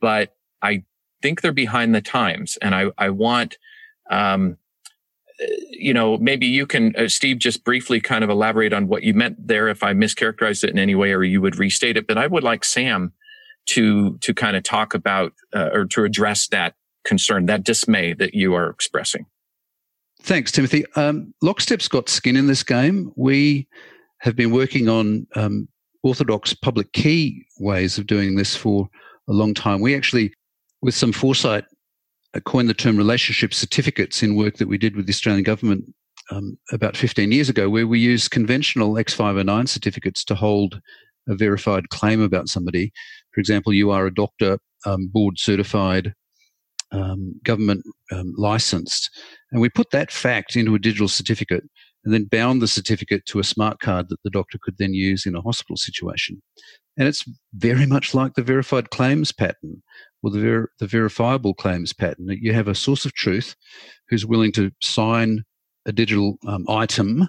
[0.00, 0.84] but I
[1.22, 2.58] think they're behind the times.
[2.60, 3.56] And I, I want,
[4.10, 4.58] um,
[5.70, 9.14] you know, maybe you can, uh, Steve, just briefly kind of elaborate on what you
[9.14, 12.06] meant there if I mischaracterized it in any way or you would restate it.
[12.06, 13.12] But I would like Sam
[13.64, 16.74] to to kind of talk about uh, or to address that
[17.04, 19.26] concern, that dismay that you are expressing.
[20.22, 20.84] Thanks, Timothy.
[20.94, 23.12] Um, Lockstep's got skin in this game.
[23.16, 23.66] We
[24.20, 25.68] have been working on um,
[26.04, 28.88] orthodox public key ways of doing this for
[29.28, 29.80] a long time.
[29.80, 30.32] We actually,
[30.80, 31.64] with some foresight,
[32.34, 35.92] uh, coined the term relationship certificates in work that we did with the Australian government
[36.30, 40.80] um, about 15 years ago, where we use conventional X509 certificates to hold
[41.28, 42.92] a verified claim about somebody.
[43.32, 46.14] For example, you are a doctor, um, board certified,
[46.92, 49.10] um, government um, licensed.
[49.50, 51.64] And we put that fact into a digital certificate
[52.04, 55.24] and then bound the certificate to a smart card that the doctor could then use
[55.24, 56.42] in a hospital situation.
[56.98, 57.24] And it's
[57.54, 59.82] very much like the verified claims pattern
[60.22, 62.26] or the, ver- the verifiable claims pattern.
[62.28, 63.54] You have a source of truth
[64.08, 65.42] who's willing to sign
[65.86, 67.28] a digital um, item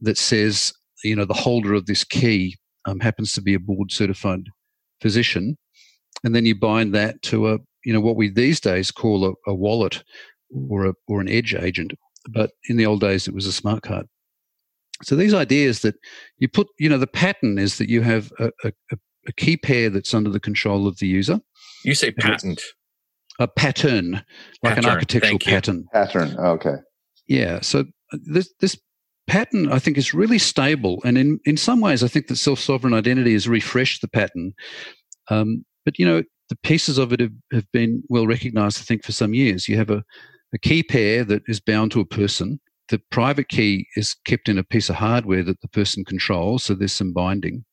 [0.00, 2.56] that says, you know, the holder of this key
[2.86, 4.44] um, happens to be a board certified
[5.00, 5.56] physician.
[6.24, 9.32] And then you bind that to a, you know, what we these days call a,
[9.50, 10.02] a wallet
[10.70, 11.92] or a, or an edge agent.
[12.32, 14.06] But in the old days, it was a smart card.
[15.02, 15.94] So these ideas that
[16.38, 18.72] you put, you know, the pattern is that you have a, a,
[19.26, 21.40] a key pair that's under the control of the user.
[21.84, 22.60] You say patent.
[23.38, 24.22] A pattern,
[24.62, 24.84] like pattern.
[24.84, 25.86] an architectural pattern.
[25.94, 26.36] Pattern.
[26.38, 26.74] Okay.
[27.26, 27.60] Yeah.
[27.62, 28.78] So this this
[29.26, 32.60] pattern, I think, is really stable, and in in some ways, I think that self
[32.60, 34.52] sovereign identity has refreshed the pattern.
[35.30, 38.78] Um, but you know, the pieces of it have, have been well recognized.
[38.78, 40.04] I think for some years, you have a
[40.52, 42.60] a key pair that is bound to a person.
[42.88, 46.74] The private key is kept in a piece of hardware that the person controls, so
[46.74, 47.64] there's some binding.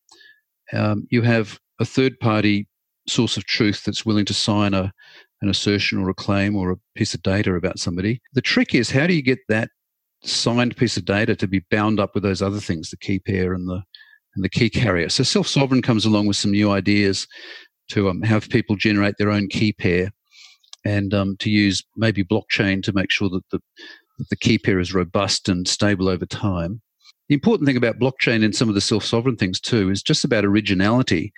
[0.73, 2.67] Um, you have a third party
[3.07, 4.93] source of truth that's willing to sign a,
[5.41, 8.21] an assertion or a claim or a piece of data about somebody.
[8.33, 9.69] The trick is how do you get that
[10.23, 13.53] signed piece of data to be bound up with those other things, the key pair
[13.53, 13.81] and the
[14.35, 15.09] and the key carrier.
[15.09, 17.27] So self sovereign comes along with some new ideas
[17.89, 20.11] to um, have people generate their own key pair
[20.85, 23.59] and um, to use maybe blockchain to make sure that the,
[24.17, 26.81] that the key pair is robust and stable over time.
[27.27, 30.45] The important thing about blockchain and some of the self-sovereign things too is just about
[30.45, 31.33] originality.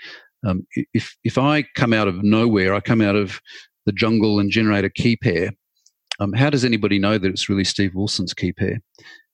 [0.45, 3.41] Um, if if I come out of nowhere, I come out of
[3.85, 5.51] the jungle and generate a key pair.
[6.19, 8.79] Um, how does anybody know that it's really Steve Wilson's key pair?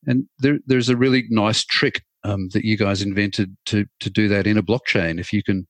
[0.07, 4.27] And there, there's a really nice trick um, that you guys invented to to do
[4.29, 5.19] that in a blockchain.
[5.19, 5.67] If you can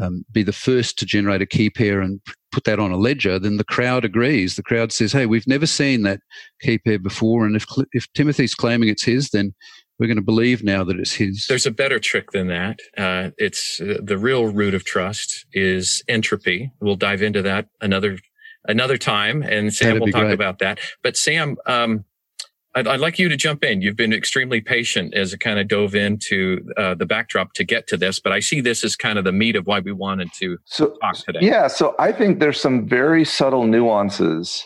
[0.00, 2.20] um, be the first to generate a key pair and
[2.52, 4.56] put that on a ledger, then the crowd agrees.
[4.56, 6.20] The crowd says, "Hey, we've never seen that
[6.60, 9.54] key pair before, and if if Timothy's claiming it's his, then
[9.98, 12.80] we're going to believe now that it's his." There's a better trick than that.
[12.96, 16.72] Uh, it's uh, the real root of trust is entropy.
[16.80, 18.18] We'll dive into that another
[18.64, 20.34] another time, and Sam That'd will talk great.
[20.34, 20.78] about that.
[21.02, 22.04] But Sam, um,
[22.78, 23.82] I'd, I'd, like you to jump in.
[23.82, 27.88] You've been extremely patient as it kind of dove into uh, the backdrop to get
[27.88, 30.32] to this, but I see this as kind of the meat of why we wanted
[30.34, 31.40] to so, talk today.
[31.42, 34.64] Yeah, so I think there's some very subtle nuances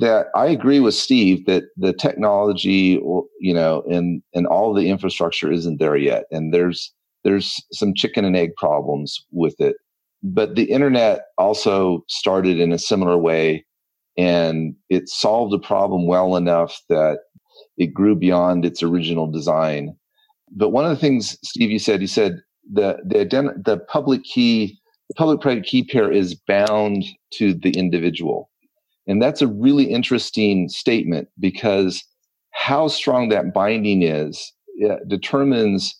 [0.00, 3.00] that I agree with Steve that the technology,
[3.38, 6.92] you know, and and all the infrastructure isn't there yet, and there's
[7.22, 9.76] there's some chicken and egg problems with it.
[10.24, 13.64] But the internet also started in a similar way
[14.16, 17.18] and it solved a problem well enough that
[17.76, 19.96] it grew beyond its original design.
[20.50, 22.40] But one of the things Steve you said, you said
[22.72, 23.24] the the
[23.64, 27.04] the public key, the public private key pair is bound
[27.34, 28.50] to the individual,
[29.06, 32.04] and that's a really interesting statement because
[32.52, 34.52] how strong that binding is
[35.08, 35.94] determines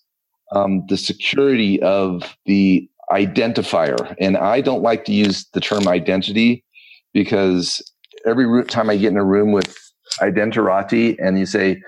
[0.52, 4.14] um, the security of the identifier.
[4.18, 6.64] And I don't like to use the term identity
[7.12, 7.82] because
[8.26, 9.76] every time I get in a room with
[10.20, 11.80] identirati and you say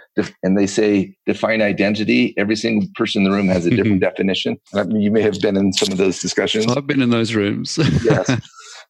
[0.42, 4.56] and they say define identity every single person in the room has a different definition.
[4.90, 6.66] You may have been in some of those discussions.
[6.66, 7.78] I've been in those rooms.
[8.02, 8.30] Yes.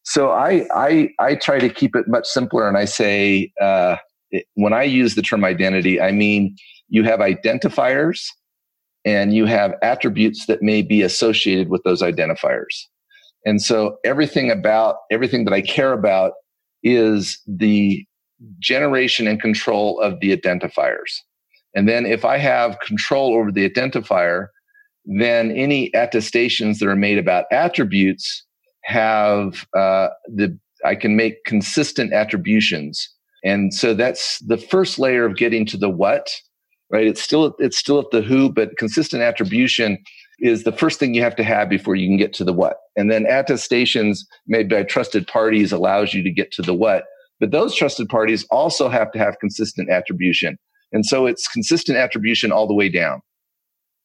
[0.03, 3.97] So I, I i try to keep it much simpler and i say uh,
[4.31, 6.55] it, when i use the term identity i mean
[6.89, 8.21] you have identifiers
[9.07, 12.85] and you have attributes that may be associated with those identifiers.
[13.47, 16.33] And so everything about everything that i care about
[16.83, 18.05] is the
[18.59, 21.21] generation and control of the identifiers.
[21.75, 24.49] And then if I have control over the identifier,
[25.05, 28.45] then any attestations that are made about attributes
[28.85, 33.09] have uh, the I can make consistent attributions.
[33.45, 36.29] And so that's the first layer of getting to the what,
[36.91, 37.07] right?
[37.07, 39.99] It's still it's still at the who, but consistent attribution
[40.39, 42.77] is the first thing you have to have before you can get to the what.
[42.97, 47.05] And then attestations made by trusted parties allows you to get to the what.
[47.41, 50.57] But those trusted parties also have to have consistent attribution.
[50.93, 53.21] And so it's consistent attribution all the way down.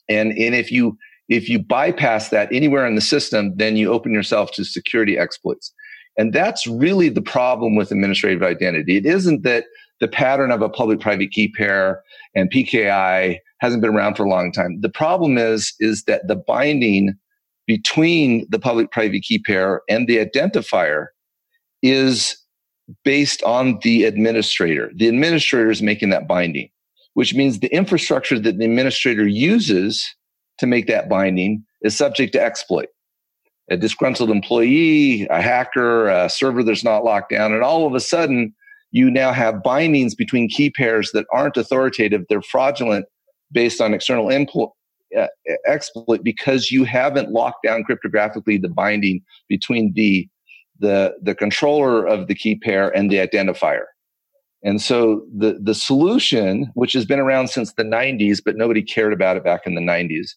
[0.09, 0.97] And, and if you
[1.29, 5.73] if you bypass that anywhere in the system, then you open yourself to security exploits.
[6.17, 8.97] And that's really the problem with administrative identity.
[8.97, 9.63] It isn't that
[10.01, 12.01] the pattern of a public private key pair
[12.35, 14.81] and PKI hasn't been around for a long time.
[14.81, 17.13] The problem is, is that the binding
[17.65, 21.05] between the public private key pair and the identifier
[21.81, 22.35] is
[23.03, 24.91] based on the administrator.
[24.95, 26.69] The administrator is making that binding,
[27.13, 30.15] which means the infrastructure that the administrator uses
[30.57, 32.89] to make that binding is subject to exploit.
[33.69, 37.99] A disgruntled employee, a hacker, a server that's not locked down, and all of a
[37.99, 38.53] sudden
[38.91, 42.25] you now have bindings between key pairs that aren't authoritative.
[42.27, 43.05] They're fraudulent
[43.51, 44.71] based on external input,
[45.17, 45.27] uh,
[45.65, 50.27] exploit because you haven't locked down cryptographically the binding between the
[50.81, 53.85] the the controller of the key pair and the identifier.
[54.63, 59.13] And so the the solution, which has been around since the 90s, but nobody cared
[59.13, 60.31] about it back in the 90s,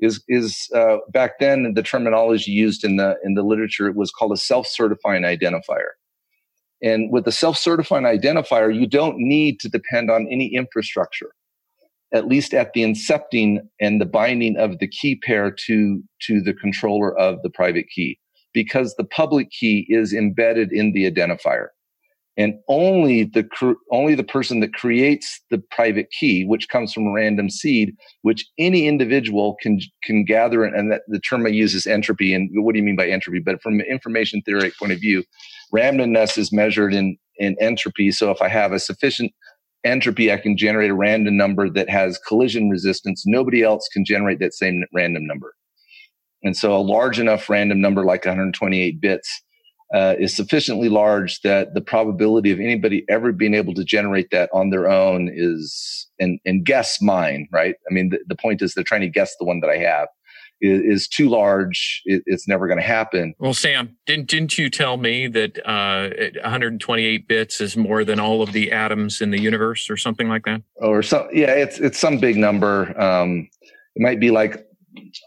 [0.00, 4.32] is is uh, back then the terminology used in the in the literature was called
[4.32, 5.92] a self-certifying identifier.
[6.82, 11.30] And with the self-certifying identifier, you don't need to depend on any infrastructure,
[12.12, 16.52] at least at the incepting and the binding of the key pair to to the
[16.52, 18.18] controller of the private key,
[18.52, 21.68] because the public key is embedded in the identifier.
[22.38, 23.46] And only the
[23.90, 28.46] only the person that creates the private key which comes from a random seed which
[28.58, 32.72] any individual can can gather and that the term i use is entropy and what
[32.72, 33.38] do you mean by entropy?
[33.38, 35.24] But from an information theoretic point of view
[35.74, 38.10] randomness is measured in in entropy.
[38.10, 39.30] So if i have a sufficient
[39.84, 43.24] entropy i can generate a random number that has collision resistance.
[43.26, 45.54] Nobody else can generate that same random number
[46.42, 49.42] and so a large enough random number like 128 bits
[49.94, 54.48] uh, is sufficiently large that the probability of anybody ever being able to generate that
[54.52, 57.74] on their own is and and guess mine right?
[57.88, 60.08] I mean the, the point is they're trying to guess the one that i have.
[60.64, 63.34] Is, too large it, it's never going to happen.
[63.40, 68.42] Well sam didn't didn't you tell me that uh, 128 bits is more than all
[68.42, 70.62] of the atoms in the universe or something like that?
[70.76, 72.98] Or so yeah it's it's some big number.
[72.98, 73.50] Um,
[73.96, 74.64] it might be like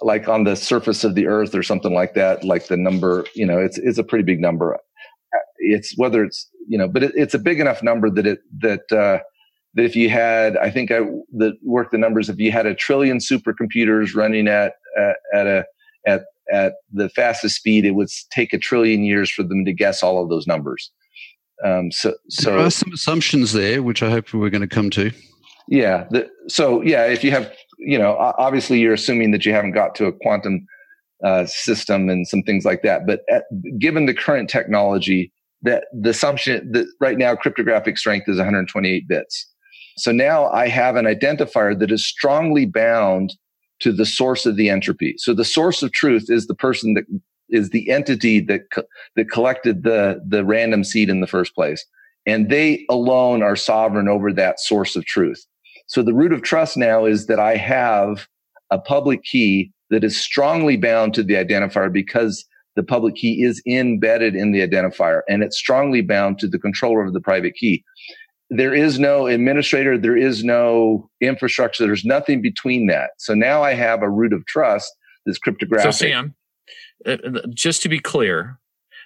[0.01, 3.45] like on the surface of the earth or something like that like the number you
[3.45, 4.78] know it's it's a pretty big number.
[5.57, 8.91] It's whether it's you know but it, it's a big enough number that it that
[8.91, 9.20] uh
[9.76, 10.99] that if you had i think i
[11.32, 15.66] the work the numbers if you had a trillion supercomputers running at at, at a
[16.07, 20.03] at at the fastest speed it would take a trillion years for them to guess
[20.03, 20.91] all of those numbers.
[21.63, 24.89] Um so so there are some assumptions there which i hope we're going to come
[24.91, 25.11] to.
[25.68, 29.71] Yeah the, so yeah if you have you know, obviously you're assuming that you haven't
[29.71, 30.65] got to a quantum
[31.23, 33.07] uh, system and some things like that.
[33.07, 33.43] But at,
[33.80, 39.47] given the current technology, that the assumption that right now cryptographic strength is 128 bits.
[39.97, 43.34] So now I have an identifier that is strongly bound
[43.80, 45.15] to the source of the entropy.
[45.17, 47.05] So the source of truth is the person that
[47.49, 48.84] is the entity that co-
[49.15, 51.86] that collected the the random seed in the first place,
[52.26, 55.45] and they alone are sovereign over that source of truth.
[55.88, 58.28] So the root of trust now is that I have
[58.72, 63.62] a public key that is strongly bound to the identifier because the public key is
[63.68, 67.84] embedded in the identifier and it's strongly bound to the controller of the private key.
[68.50, 69.98] There is no administrator.
[69.98, 71.86] There is no infrastructure.
[71.86, 73.12] There's nothing between that.
[73.18, 74.92] So now I have a root of trust
[75.26, 75.94] that's cryptographic.
[75.94, 76.36] So Sam,
[77.06, 78.60] uh, uh, just to be clear,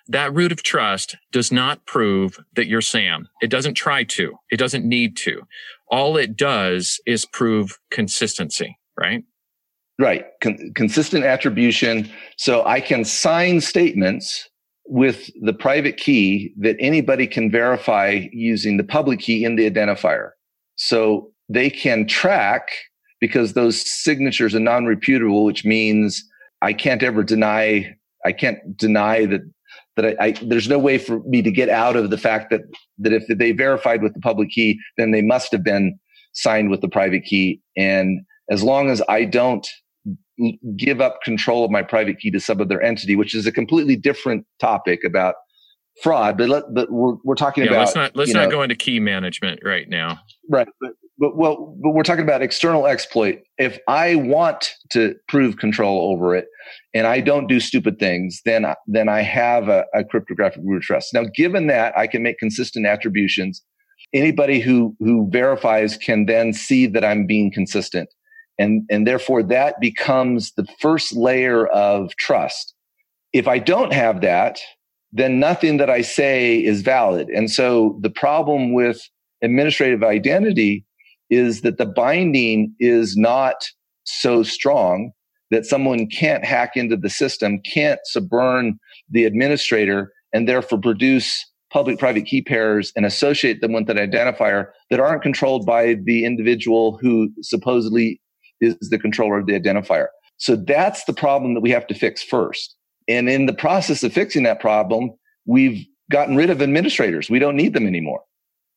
[0.09, 3.29] that root of trust does not prove that you're Sam.
[3.41, 4.33] It doesn't try to.
[4.51, 5.43] It doesn't need to.
[5.89, 9.23] All it does is prove consistency, right?
[9.97, 10.25] Right.
[10.41, 12.09] Con- consistent attribution.
[12.37, 14.49] So I can sign statements
[14.85, 20.31] with the private key that anybody can verify using the public key in the identifier.
[20.75, 22.69] So they can track
[23.19, 26.23] because those signatures are non-reputable, which means
[26.61, 29.41] I can't ever deny, I can't deny that
[29.99, 32.61] that I, I, there's no way for me to get out of the fact that
[32.99, 35.99] that if they verified with the public key, then they must have been
[36.33, 37.61] signed with the private key.
[37.75, 39.67] And as long as I don't
[40.77, 43.95] give up control of my private key to some other entity, which is a completely
[43.95, 45.35] different topic about
[46.01, 48.61] fraud, but let, but we're, we're talking yeah, about let's not let's not know, go
[48.61, 50.19] into key management right now.
[50.49, 53.39] Right, but but well, but we're talking about external exploit.
[53.57, 56.45] If I want to prove control over it,
[56.93, 60.83] and I don't do stupid things, then then I have a, a cryptographic root of
[60.83, 61.13] trust.
[61.13, 63.61] Now, given that I can make consistent attributions,
[64.13, 68.09] anybody who who verifies can then see that I'm being consistent,
[68.57, 72.73] and and therefore that becomes the first layer of trust.
[73.33, 74.59] If I don't have that,
[75.11, 77.27] then nothing that I say is valid.
[77.29, 79.01] And so the problem with
[79.43, 80.85] administrative identity
[81.29, 83.55] is that the binding is not
[84.03, 85.11] so strong
[85.51, 91.99] that someone can't hack into the system, can't suborn the administrator, and therefore produce public
[91.99, 96.97] private key pairs and associate them with an identifier that aren't controlled by the individual
[97.01, 98.19] who supposedly
[98.61, 100.07] is the controller of the identifier.
[100.37, 102.75] So that's the problem that we have to fix first.
[103.07, 105.11] And in the process of fixing that problem,
[105.45, 107.29] we've gotten rid of administrators.
[107.29, 108.21] We don't need them anymore.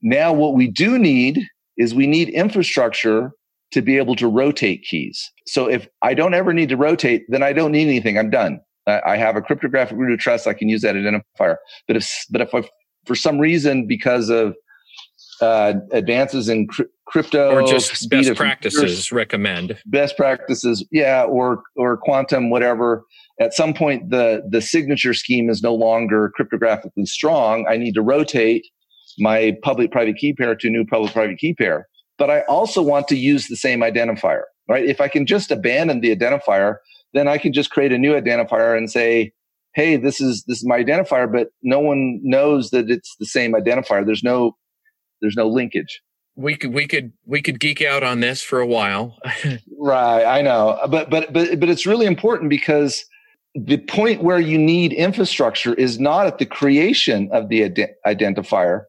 [0.02, 1.46] Now, what we do need
[1.76, 3.32] is we need infrastructure
[3.72, 5.30] to be able to rotate keys.
[5.46, 8.18] So if I don't ever need to rotate, then I don't need anything.
[8.18, 8.60] I'm done.
[8.86, 10.46] I have a cryptographic root of trust.
[10.46, 11.56] I can use that identifier.
[11.86, 12.68] But if, but if I,
[13.06, 14.54] for some reason, because of
[15.40, 21.96] uh, advances in cr- crypto or just best practices recommend best practices yeah or or
[21.96, 23.04] quantum whatever
[23.40, 28.00] at some point the the signature scheme is no longer cryptographically strong i need to
[28.00, 28.64] rotate
[29.18, 31.88] my public private key pair to a new public private key pair
[32.18, 36.00] but i also want to use the same identifier right if i can just abandon
[36.00, 36.76] the identifier
[37.14, 39.32] then i can just create a new identifier and say
[39.74, 43.52] hey this is this is my identifier but no one knows that it's the same
[43.52, 44.56] identifier there's no
[45.22, 46.02] there's no linkage.
[46.34, 49.16] We could we could we could geek out on this for a while.
[49.78, 53.04] right, I know, but but but but it's really important because
[53.54, 58.84] the point where you need infrastructure is not at the creation of the ident- identifier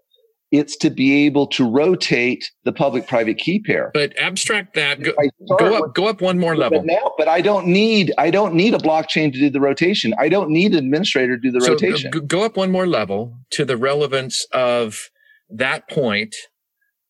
[0.53, 5.11] it's to be able to rotate the public private key pair but abstract that go,
[5.57, 8.31] go up with, go up one more level but now but i don't need i
[8.31, 11.51] don't need a blockchain to do the rotation i don't need an administrator to do
[11.51, 15.09] the so uh, rotation go up one more level to the relevance of
[15.49, 16.35] that point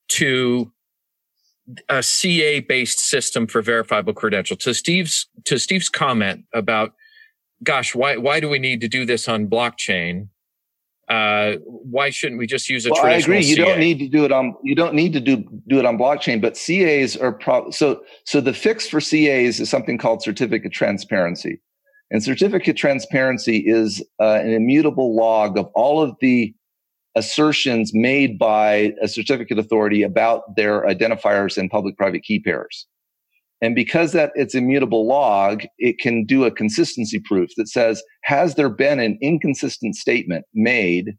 [0.07, 0.71] to
[1.89, 4.57] a CA based system for verifiable credential.
[4.57, 6.93] To Steve's to Steve's comment about,
[7.63, 10.29] gosh, why why do we need to do this on blockchain?
[11.13, 13.37] Uh, why shouldn't we just use a well, I agree.
[13.37, 13.65] You CA?
[13.65, 15.37] don't need to do it on you don't need to do
[15.67, 19.69] do it on blockchain, but CAs are pro- so so the fix for CAs is
[19.69, 21.61] something called certificate transparency.
[22.09, 26.53] And certificate transparency is uh, an immutable log of all of the
[27.15, 32.87] assertions made by a certificate authority about their identifiers and public private key pairs.
[33.63, 38.55] And because that it's immutable log, it can do a consistency proof that says, has
[38.55, 41.13] there been an inconsistent statement made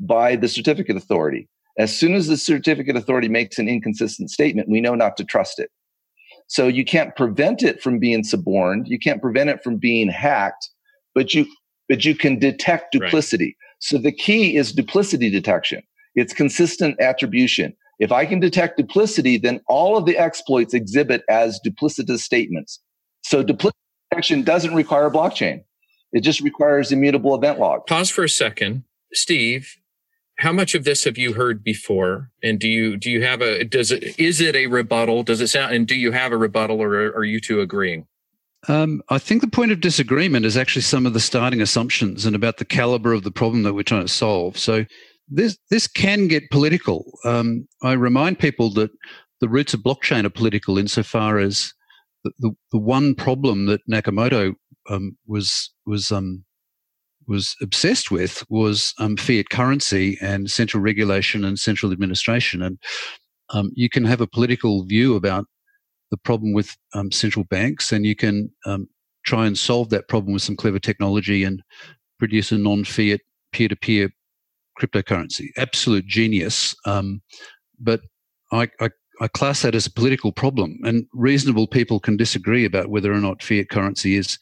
[0.00, 1.48] by the certificate authority?
[1.78, 5.60] As soon as the certificate authority makes an inconsistent statement, we know not to trust
[5.60, 5.70] it.
[6.48, 8.88] So you can't prevent it from being suborned.
[8.88, 10.68] You can't prevent it from being hacked,
[11.14, 11.46] but you,
[11.88, 13.44] but you can detect duplicity.
[13.44, 13.78] Right.
[13.78, 15.84] So the key is duplicity detection.
[16.16, 17.76] It's consistent attribution.
[17.98, 22.80] If I can detect duplicity, then all of the exploits exhibit as duplicitous statements.
[23.22, 23.78] So duplicity
[24.10, 25.64] detection doesn't require blockchain.
[26.12, 27.86] It just requires immutable event log.
[27.86, 28.84] Pause for a second.
[29.12, 29.76] Steve,
[30.38, 32.30] how much of this have you heard before?
[32.42, 35.22] And do you do you have a does it is it a rebuttal?
[35.22, 38.06] Does it sound and do you have a rebuttal or are you two agreeing?
[38.68, 42.34] Um, I think the point of disagreement is actually some of the starting assumptions and
[42.34, 44.58] about the caliber of the problem that we're trying to solve.
[44.58, 44.86] So
[45.28, 47.04] this this can get political.
[47.24, 48.90] Um, I remind people that
[49.40, 51.72] the roots of blockchain are political insofar as
[52.24, 54.54] the, the, the one problem that Nakamoto
[54.88, 56.44] um, was was um,
[57.26, 62.62] was obsessed with was um, fiat currency and central regulation and central administration.
[62.62, 62.78] And
[63.50, 65.46] um, you can have a political view about
[66.10, 68.50] the problem with um, central banks, and you can
[69.24, 71.62] try and solve that problem with some clever technology and
[72.18, 73.20] produce a non-fiat
[73.52, 74.10] peer-to-peer
[74.80, 75.48] cryptocurrency.
[75.56, 76.74] Absolute genius.
[76.84, 77.22] Um,
[77.78, 78.00] but
[78.52, 82.88] I, I, I, class that as a political problem, and reasonable people can disagree about
[82.88, 84.38] whether or not fiat currency is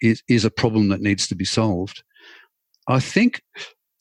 [0.00, 2.02] is is a problem that needs to be solved.
[2.88, 3.42] I think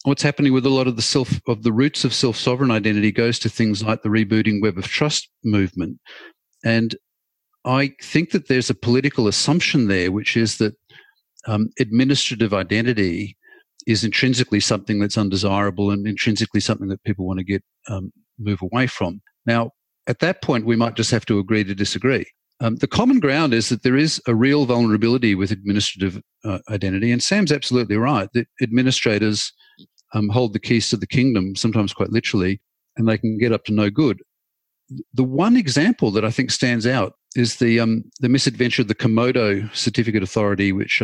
[0.03, 3.11] what's happening with a lot of the self of the roots of self sovereign identity
[3.11, 5.99] goes to things like the rebooting web of trust movement
[6.63, 6.95] and
[7.65, 10.75] I think that there's a political assumption there, which is that
[11.47, 13.37] um, administrative identity
[13.87, 18.61] is intrinsically something that's undesirable and intrinsically something that people want to get um, move
[18.61, 19.21] away from.
[19.45, 19.71] Now,
[20.07, 22.25] at that point, we might just have to agree to disagree.
[22.59, 27.11] Um, the common ground is that there is a real vulnerability with administrative uh, identity,
[27.11, 29.51] and Sam's absolutely right that administrators
[30.13, 32.61] um, hold the keys to the kingdom, sometimes quite literally,
[32.97, 34.21] and they can get up to no good
[35.13, 38.95] the one example that I think stands out is the um, the misadventure of the
[38.95, 41.01] Comodo Certificate Authority, which,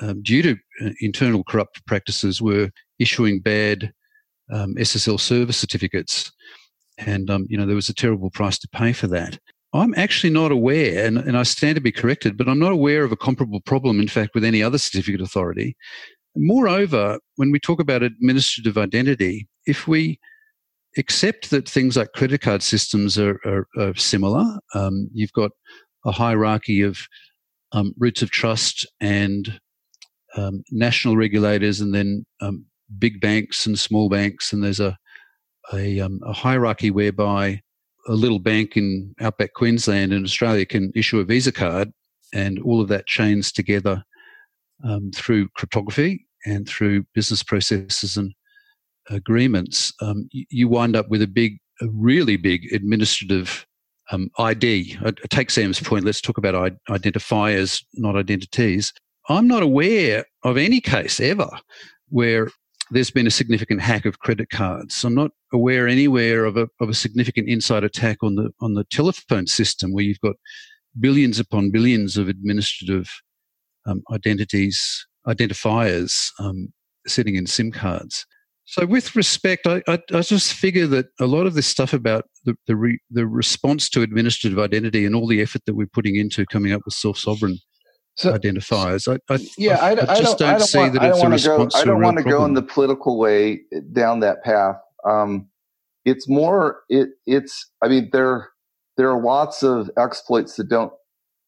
[0.00, 3.92] um, due to uh, internal corrupt practices, were issuing bad
[4.52, 6.32] um, SSL server certificates,
[6.98, 9.38] and um, you know there was a terrible price to pay for that.
[9.72, 13.04] I'm actually not aware, and, and I stand to be corrected, but I'm not aware
[13.04, 15.76] of a comparable problem, in fact, with any other certificate authority.
[16.36, 20.18] Moreover, when we talk about administrative identity, if we
[20.96, 24.44] accept that things like credit card systems are, are, are similar.
[24.74, 25.52] Um, you've got
[26.04, 26.98] a hierarchy of
[27.72, 29.60] um, roots of trust and
[30.36, 32.64] um, national regulators, and then um,
[32.98, 34.96] big banks and small banks, and there's a
[35.72, 37.60] a, um, a, hierarchy whereby
[38.08, 41.92] a little bank in outback Queensland in Australia can issue a Visa card,
[42.34, 44.02] and all of that chains together
[44.84, 48.32] um, through cryptography and through business processes and
[49.10, 53.66] agreements, um, you wind up with a big, a really big administrative
[54.10, 54.96] um, ID.
[55.04, 56.04] I, I take Sam's point.
[56.04, 58.92] Let's talk about identifiers, not identities.
[59.30, 61.48] I'm not aware of any case ever
[62.08, 62.48] where
[62.90, 65.04] there's been a significant hack of credit cards.
[65.04, 68.82] I'm not aware anywhere of a, of a significant inside attack on the on the
[68.90, 70.34] telephone system where you've got
[70.98, 73.08] billions upon billions of administrative
[73.86, 76.72] um, identities identifiers um,
[77.06, 78.26] sitting in SIM cards.
[78.64, 82.24] So, with respect, I, I, I, just figure that a lot of this stuff about
[82.44, 86.16] the the, re, the response to administrative identity and all the effort that we're putting
[86.16, 87.58] into coming up with self sovereign
[88.20, 89.08] so, identifiers.
[89.08, 91.74] I, I yeah, I, I, just don't, don't, don't see want, that it's a response
[91.74, 93.62] go, I don't want to go in the political way
[93.92, 94.76] down that path.
[95.04, 95.48] Um,
[96.04, 98.50] it's more it it's I mean there
[98.96, 100.92] there are lots of exploits that don't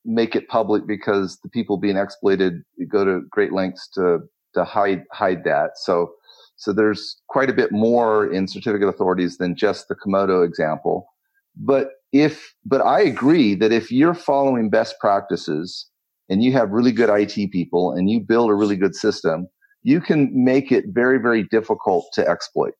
[0.05, 4.19] make it public because the people being exploited go to great lengths to
[4.55, 5.77] to hide hide that.
[5.77, 6.13] So
[6.55, 11.07] so there's quite a bit more in certificate authorities than just the Comodo example.
[11.55, 15.87] But if but I agree that if you're following best practices
[16.29, 19.47] and you have really good IT people and you build a really good system,
[19.83, 22.73] you can make it very, very difficult to exploit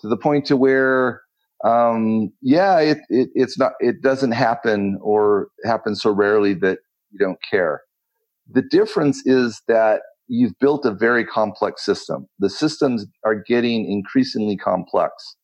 [0.00, 1.22] to the point to where,
[1.64, 6.78] um, yeah, it, it, it's not, it doesn't happen or happens so rarely that
[7.10, 7.82] you don't care.
[8.50, 12.26] The difference is that you've built a very complex system.
[12.38, 15.36] The systems are getting increasingly complex.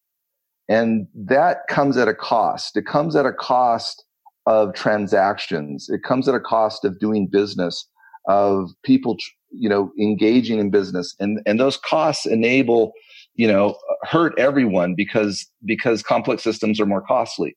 [0.69, 2.77] And that comes at a cost.
[2.77, 4.05] It comes at a cost
[4.47, 5.89] of transactions.
[5.89, 7.87] It comes at a cost of doing business,
[8.29, 9.17] of people,
[9.51, 11.15] you know, engaging in business.
[11.21, 12.93] And, and those costs enable,
[13.35, 17.57] you know, hurt everyone because, because complex systems are more costly.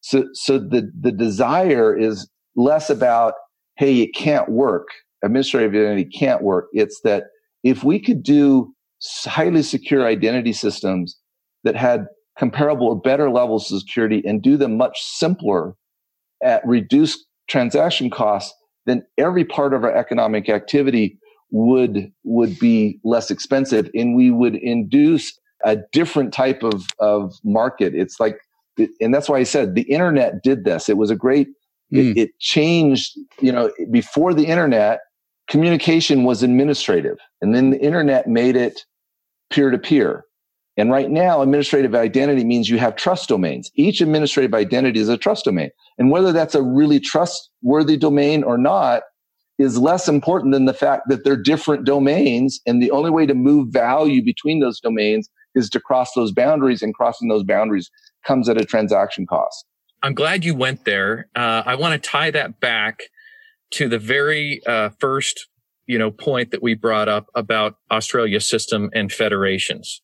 [0.00, 3.34] So, so the, the desire is less about,
[3.76, 4.88] Hey, it can't work.
[5.24, 6.66] Administrative identity can't work.
[6.72, 7.24] It's that
[7.62, 8.74] if we could do
[9.24, 11.16] highly secure identity systems
[11.64, 12.06] that had
[12.38, 15.74] comparable or better levels of security and do them much simpler
[16.42, 18.54] at reduced transaction costs,
[18.86, 21.18] then every part of our economic activity
[21.50, 27.94] would would be less expensive and we would induce a different type of of market.
[27.94, 28.38] It's like
[29.00, 30.88] and that's why i said the internet did this.
[30.88, 31.48] It was a great
[31.92, 32.10] mm.
[32.10, 35.00] it, it changed you know before the internet
[35.48, 38.84] communication was administrative and then the internet made it
[39.50, 40.24] peer to peer
[40.76, 43.70] and right now, administrative identity means you have trust domains.
[43.74, 45.70] Each administrative identity is a trust domain.
[45.98, 49.02] And whether that's a really trustworthy domain or not
[49.58, 52.60] is less important than the fact that they're different domains.
[52.66, 56.80] And the only way to move value between those domains is to cross those boundaries.
[56.80, 57.90] And crossing those boundaries
[58.26, 59.66] comes at a transaction cost.
[60.02, 61.28] I'm glad you went there.
[61.36, 63.00] Uh, I want to tie that back
[63.72, 65.48] to the very uh, first
[65.86, 70.00] you know point that we brought up about Australia's system and federations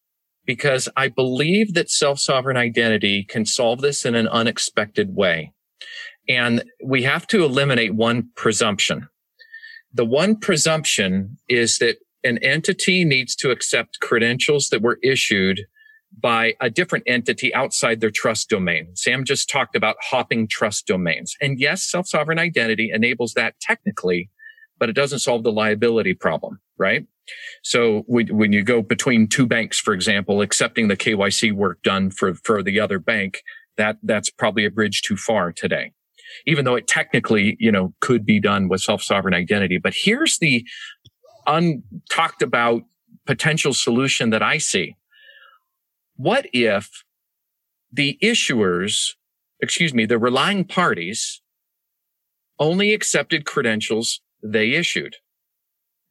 [0.48, 5.52] because I believe that self sovereign identity can solve this in an unexpected way.
[6.26, 9.08] And we have to eliminate one presumption.
[9.92, 15.60] The one presumption is that an entity needs to accept credentials that were issued
[16.18, 18.88] by a different entity outside their trust domain.
[18.94, 21.36] Sam just talked about hopping trust domains.
[21.42, 24.30] And yes, self-sovereign identity enables that technically,
[24.78, 27.06] but it doesn't solve the liability problem, right?
[27.62, 32.34] So when you go between two banks, for example, accepting the KYC work done for,
[32.34, 33.42] for the other bank,
[33.76, 35.92] that, that's probably a bridge too far today.
[36.46, 39.78] Even though it technically, you know, could be done with self-sovereign identity.
[39.78, 40.64] But here's the
[41.46, 42.82] untalked about
[43.26, 44.94] potential solution that I see.
[46.16, 47.04] What if
[47.92, 49.14] the issuers,
[49.60, 51.40] excuse me, the relying parties
[52.58, 55.16] only accepted credentials they issued?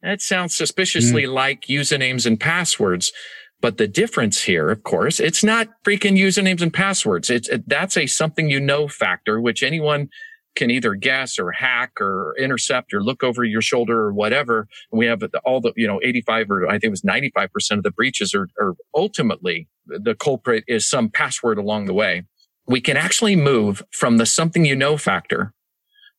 [0.02, 1.32] That sounds suspiciously mm.
[1.32, 3.12] like usernames and passwords.
[3.60, 7.28] But the difference here, of course, it's not freaking usernames and passwords.
[7.28, 10.10] It's it, that's a something you know factor, which anyone
[10.54, 14.66] can either guess or hack or intercept or look over your shoulder or whatever.
[14.90, 17.82] And we have all the, you know, 85 or I think it was 95% of
[17.84, 22.24] the breaches are, are ultimately the culprit is some password along the way.
[22.66, 25.54] We can actually move from the something you know factor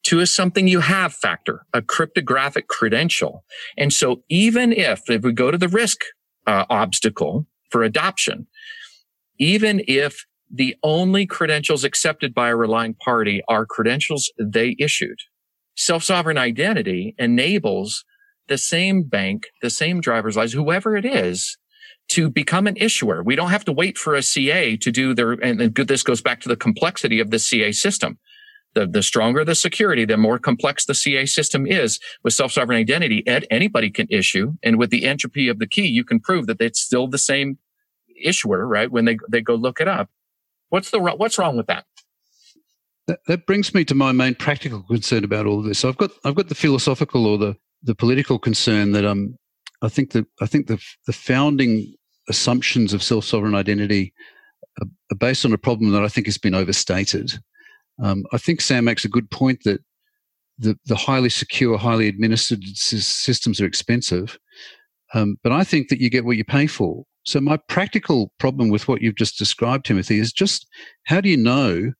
[0.10, 3.44] to a something you have factor, a cryptographic credential.
[3.78, 6.00] And so even if, if we go to the risk
[6.48, 8.48] uh, obstacle for adoption,
[9.38, 15.20] even if the only credentials accepted by a relying party are credentials they issued,
[15.76, 18.04] self-sovereign identity enables
[18.48, 21.56] the same bank, the same driver's license, whoever it is,
[22.08, 23.22] to become an issuer.
[23.22, 26.42] We don't have to wait for a CA to do their, and this goes back
[26.42, 28.18] to the complexity of the CA system
[28.76, 33.26] the, the stronger the security, the more complex the CA system is with self-sovereign identity.
[33.28, 34.54] Ed, anybody can issue.
[34.64, 37.58] And with the entropy of the key, you can prove that it's still the same
[38.22, 38.92] issuer, right?
[38.92, 40.10] When they, they go look it up.
[40.70, 41.86] What's the, what's wrong with that?
[43.08, 45.84] That, that brings me to my main practical concern about all of this.
[45.84, 49.36] I've got, I've got the philosophical or the, the political concern that, um,
[49.82, 51.96] I think that, I think the, the founding
[52.28, 54.14] assumptions of self sovereign identity
[54.80, 57.32] are, based on a problem that I think has been overstated.
[58.02, 59.82] Um, I think Sam makes a good point that
[60.58, 64.38] the, the highly secure, highly administered systems are expensive.
[65.14, 67.04] Um, but I think that you get what you pay for.
[67.24, 70.68] So my practical problem with what you've just described, Timothy, is just
[71.06, 71.92] how do you know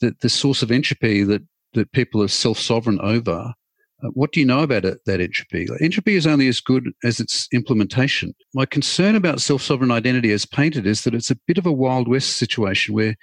[0.00, 1.42] that the source of entropy that,
[1.74, 3.54] that people are self-sovereign over,
[4.02, 5.66] uh, what do you know about it, that entropy?
[5.80, 8.34] Entropy is only as good as its implementation.
[8.54, 12.08] My concern about self-sovereign identity as painted is that it's a bit of a Wild
[12.08, 13.16] West situation where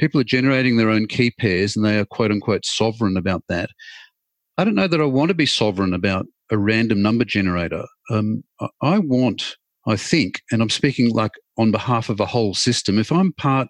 [0.00, 3.70] people are generating their own key pairs and they are quote unquote sovereign about that.
[4.56, 7.84] I don't know that I want to be sovereign about a random number generator.
[8.10, 8.42] Um,
[8.82, 12.98] I want, I think, and I'm speaking like on behalf of a whole system.
[12.98, 13.68] If I'm part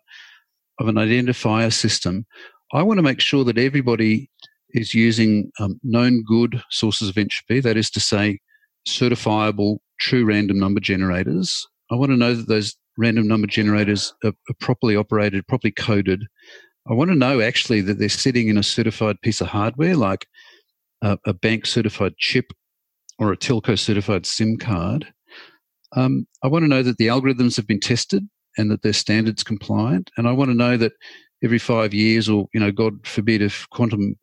[0.79, 2.25] of an identifier system,
[2.73, 4.31] I want to make sure that everybody
[4.71, 8.39] is using um, known good sources of entropy, that is to say,
[8.89, 11.67] certifiable true random number generators.
[11.91, 16.25] I want to know that those random number generators are, are properly operated, properly coded.
[16.89, 20.27] I want to know actually that they're sitting in a certified piece of hardware like
[21.03, 22.53] a, a bank certified chip
[23.19, 25.13] or a telco certified SIM card.
[25.97, 29.43] Um, I want to know that the algorithms have been tested and that they're standards
[29.43, 30.11] compliant.
[30.17, 30.93] And I want to know that
[31.43, 34.17] every five years, or you know, God forbid, if quantum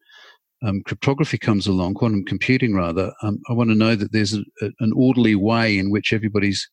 [0.63, 4.43] um, cryptography comes along, quantum computing rather, um, I want to know that there's a,
[4.61, 6.69] a, an orderly way in which everybody's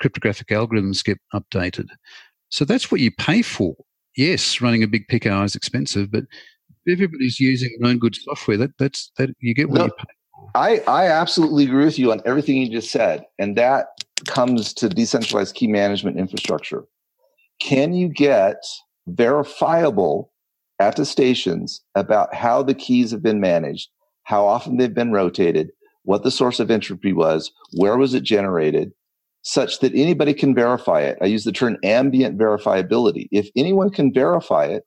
[0.00, 1.86] cryptographic algorithms get updated.
[2.48, 3.74] So that's what you pay for.
[4.16, 6.24] Yes, running a big PKI is expensive, but
[6.88, 10.04] everybody's using known good software, that that's that you get what no, you pay.
[10.54, 13.88] I I absolutely agree with you on everything you just said, and that
[14.26, 16.84] comes to decentralized key management infrastructure.
[17.60, 18.56] Can you get
[19.06, 20.32] verifiable
[20.78, 23.88] attestations about how the keys have been managed,
[24.24, 25.70] how often they've been rotated,
[26.02, 28.92] what the source of entropy was, where was it generated,
[29.46, 31.16] such that anybody can verify it.
[31.22, 33.28] I use the term ambient verifiability.
[33.30, 34.82] If anyone can verify it,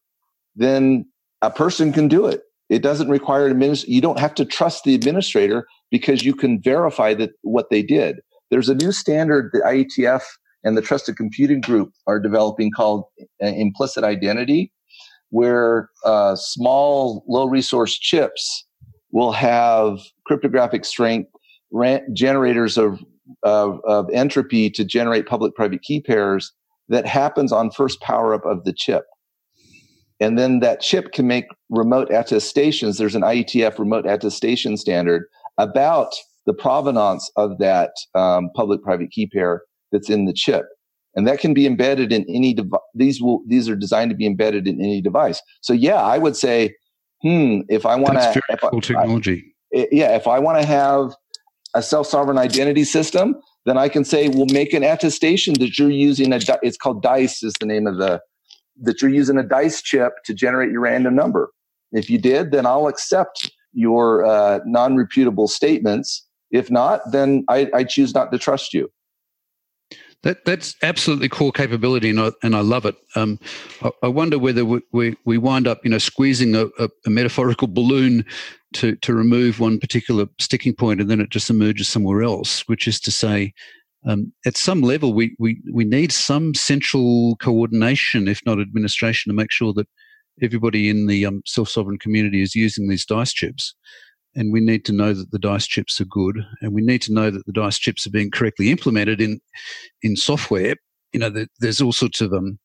[0.54, 1.06] then
[1.42, 2.42] a person can do it.
[2.68, 3.94] It doesn't require an administrator.
[3.94, 8.18] You don't have to trust the administrator because you can verify that what they did.
[8.52, 10.24] There's a new standard that IETF
[10.66, 13.06] and the Trusted Computing Group are developing called
[13.42, 14.74] uh, implicit identity,
[15.30, 18.66] where uh, small, low resource chips
[19.12, 21.32] will have cryptographic strength
[22.12, 23.00] generators of,
[23.44, 26.52] of, of entropy to generate public private key pairs
[26.90, 29.06] that happens on first power up of the chip.
[30.20, 32.98] And then that chip can make remote attestations.
[32.98, 35.24] There's an IETF remote attestation standard
[35.58, 36.14] about
[36.46, 39.62] the provenance of that um, public-private key pair
[39.92, 40.66] that's in the chip,
[41.16, 42.80] and that can be embedded in any device.
[42.96, 45.42] These will these are designed to be embedded in any device.
[45.62, 46.76] So yeah, I would say,
[47.22, 49.56] hmm, if I want to, cool technology.
[49.76, 51.16] I, yeah, if I want to have
[51.76, 56.34] a self-sovereign identity system, then I can say, we'll make an attestation that you're using
[56.34, 56.40] a.
[56.64, 58.22] It's called Dice is the name of the
[58.82, 61.52] that you're using a dice chip to generate your random number.
[61.92, 66.26] If you did, then I'll accept your uh, non-reputable statements.
[66.52, 68.92] If not, then I, I, choose not to trust you.
[70.24, 72.96] That that's absolutely core capability, and I, and I love it.
[73.16, 73.40] Um,
[73.82, 77.10] I, I, wonder whether we, we, we, wind up, you know, squeezing a, a, a,
[77.10, 78.26] metaphorical balloon
[78.74, 82.68] to to remove one particular sticking point, and then it just emerges somewhere else.
[82.68, 83.54] Which is to say,
[84.06, 89.36] um, at some level, we, we, we need some central coordination, if not administration, to
[89.36, 89.88] make sure that
[90.42, 93.76] everybody in the um, self sovereign community is using these dice chips.
[94.36, 97.14] And we need to know that the dice chips are good, and we need to
[97.14, 99.42] know that the dice chips are being correctly implemented in
[100.04, 100.76] in software.
[101.14, 102.60] You know, the, there's all sorts of um,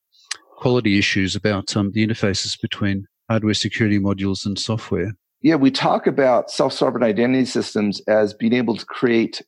[0.58, 5.14] quality issues about um, the interfaces between hardware security modules and software.
[5.44, 9.42] Yeah, we talk about self sovereign identity systems as being able to create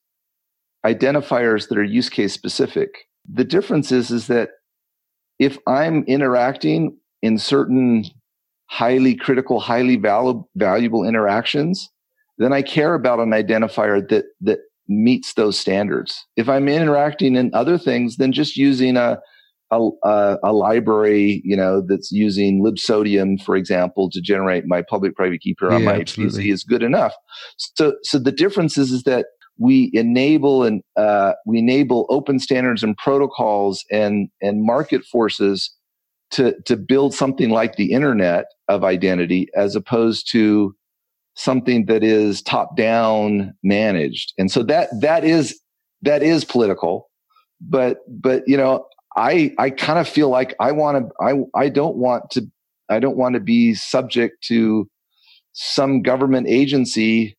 [0.85, 2.91] identifiers that are use case specific.
[3.33, 4.51] The difference is, is that
[5.39, 8.05] if I'm interacting in certain
[8.67, 11.89] highly critical, highly valu- valuable interactions,
[12.37, 16.27] then I care about an identifier that, that meets those standards.
[16.37, 19.19] If I'm interacting in other things, then just using a,
[19.71, 25.15] a, a, a library, you know, that's using libsodium, for example, to generate my public
[25.17, 26.45] private key pair on my absolutely.
[26.45, 27.15] PC is good enough.
[27.57, 29.27] So, so the difference is, is that
[29.59, 35.75] we enable and uh, we enable open standards and protocols and and market forces
[36.33, 40.75] to to build something like the internet of identity as opposed to
[41.35, 45.59] something that is top down managed and so that that is
[46.03, 47.09] that is political
[47.61, 48.85] but but you know
[49.17, 52.43] i i kind of feel like i want to i i don't want to
[52.89, 54.89] i don't want to be subject to
[55.53, 57.37] some government agency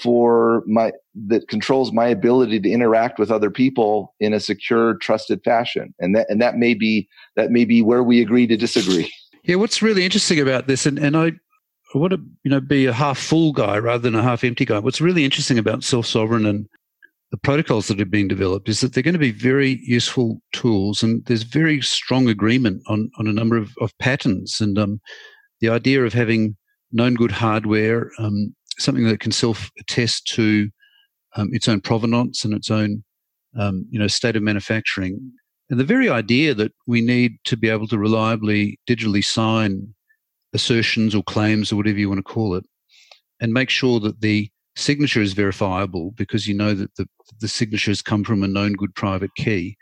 [0.00, 5.40] for my that controls my ability to interact with other people in a secure trusted
[5.44, 5.94] fashion.
[5.98, 9.12] And that and that may be that may be where we agree to disagree.
[9.44, 11.32] Yeah what's really interesting about this and and i
[11.94, 14.64] I want to you know be a half full guy rather than a half empty
[14.64, 14.78] guy.
[14.78, 16.66] What's really interesting about self sovereign and
[17.32, 21.02] the protocols that are being developed is that they're going to be very useful tools
[21.02, 25.00] and there's very strong agreement on on a number of, of patterns and um,
[25.60, 26.56] the idea of having
[26.92, 30.70] known good hardware um, something that can self attest to
[31.36, 33.02] um, its own provenance and its own
[33.58, 35.32] um, you know state of manufacturing.
[35.70, 39.94] And the very idea that we need to be able to reliably digitally sign
[40.52, 42.64] assertions or claims or whatever you want to call it,
[43.40, 47.06] and make sure that the signature is verifiable because you know that the,
[47.40, 49.76] the signatures come from a known good private key.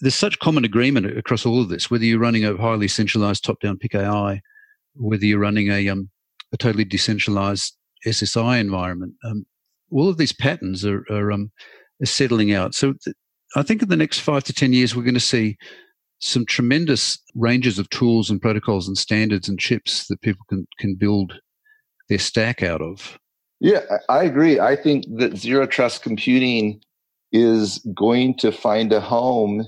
[0.00, 3.78] There's such common agreement across all of this, whether you're running a highly centralized top-down
[3.78, 4.40] PKI,
[4.94, 6.10] whether you're running a, um,
[6.52, 9.14] a totally decentralized SSI environment.
[9.24, 9.46] Um,
[9.90, 11.50] all of these patterns are, are, um,
[12.02, 12.74] are settling out.
[12.74, 13.16] So th-
[13.54, 15.56] I think in the next five to 10 years, we're going to see
[16.18, 20.94] some tremendous ranges of tools and protocols and standards and chips that people can, can
[20.94, 21.34] build
[22.08, 23.18] their stack out of.
[23.60, 24.60] Yeah, I agree.
[24.60, 26.80] I think that zero trust computing
[27.32, 29.66] is going to find a home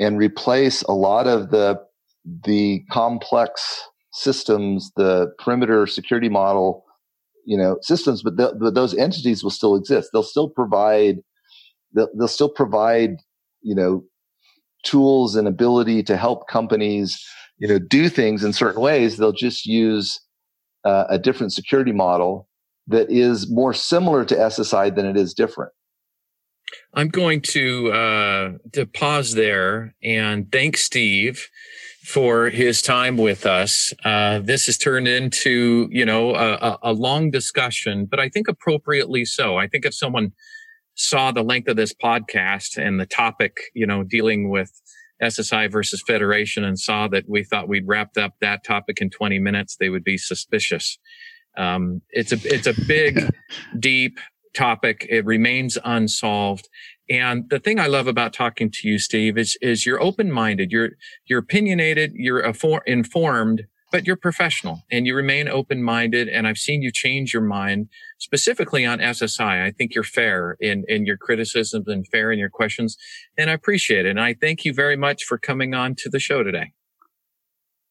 [0.00, 1.80] and replace a lot of the
[2.44, 6.84] the complex systems, the perimeter security model
[7.44, 11.18] you know systems but, the, but those entities will still exist they'll still provide
[11.94, 13.16] they'll, they'll still provide
[13.62, 14.04] you know
[14.84, 17.24] tools and ability to help companies
[17.58, 20.20] you know do things in certain ways they'll just use
[20.84, 22.48] uh, a different security model
[22.86, 25.72] that is more similar to ssi than it is different
[26.94, 31.48] i'm going to uh, to pause there and thank steve
[32.02, 33.94] for his time with us.
[34.04, 39.24] Uh, this has turned into, you know, a, a, long discussion, but I think appropriately
[39.24, 39.56] so.
[39.56, 40.32] I think if someone
[40.94, 44.72] saw the length of this podcast and the topic, you know, dealing with
[45.22, 49.38] SSI versus Federation and saw that we thought we'd wrapped up that topic in 20
[49.38, 50.98] minutes, they would be suspicious.
[51.56, 53.30] Um, it's a, it's a big,
[53.78, 54.18] deep
[54.54, 55.06] topic.
[55.08, 56.68] It remains unsolved.
[57.10, 60.70] And the thing I love about talking to you, Steve, is is you're open minded,
[60.70, 60.90] you're
[61.26, 62.40] you're opinionated, you're
[62.86, 66.28] informed, but you're professional and you remain open minded.
[66.28, 67.88] And I've seen you change your mind
[68.18, 69.64] specifically on SSI.
[69.64, 72.96] I think you're fair in in your criticisms and fair in your questions,
[73.36, 74.10] and I appreciate it.
[74.10, 76.72] And I thank you very much for coming on to the show today.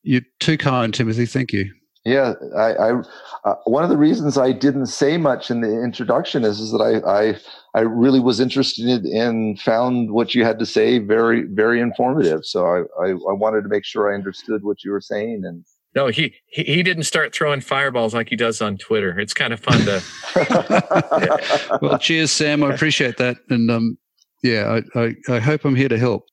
[0.04, 1.28] You're too kind, Timothy.
[1.28, 1.72] Thank you.
[2.04, 3.02] Yeah, I, I
[3.46, 6.82] uh, one of the reasons I didn't say much in the introduction is, is that
[6.82, 7.36] I, I
[7.76, 12.44] I really was interested in found what you had to say very very informative.
[12.44, 15.64] So I, I, I wanted to make sure I understood what you were saying and.
[15.94, 19.20] No, he, he he didn't start throwing fireballs like he does on Twitter.
[19.20, 20.02] It's kind of fun to.
[20.38, 21.78] yeah.
[21.82, 22.64] Well, cheers, Sam.
[22.64, 23.98] I appreciate that, and um,
[24.42, 26.24] yeah, I, I I hope I'm here to help.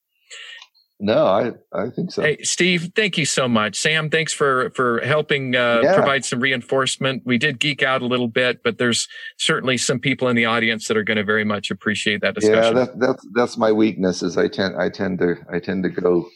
[1.01, 2.23] No, I, I think so.
[2.23, 3.77] Hey, Steve, thank you so much.
[3.77, 5.95] Sam, thanks for for helping uh, yeah.
[5.95, 7.23] provide some reinforcement.
[7.25, 10.89] We did geek out a little bit, but there's certainly some people in the audience
[10.89, 12.77] that are going to very much appreciate that discussion.
[12.77, 14.23] Yeah, that, that's that's my weakness.
[14.25, 16.29] Is I tend I tend to I tend to go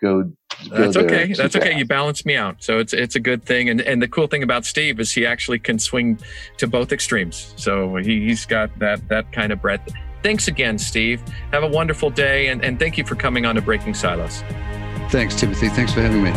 [0.00, 0.22] go.
[0.22, 0.32] go
[0.70, 1.34] that's okay.
[1.34, 1.76] That's okay.
[1.76, 3.68] You balance me out, so it's it's a good thing.
[3.68, 6.18] And and the cool thing about Steve is he actually can swing
[6.56, 7.52] to both extremes.
[7.56, 9.92] So he, he's got that that kind of breadth.
[10.26, 11.22] Thanks again, Steve.
[11.52, 14.42] Have a wonderful day, and, and thank you for coming on to Breaking Silos.
[15.08, 15.68] Thanks, Timothy.
[15.68, 16.32] Thanks for having me.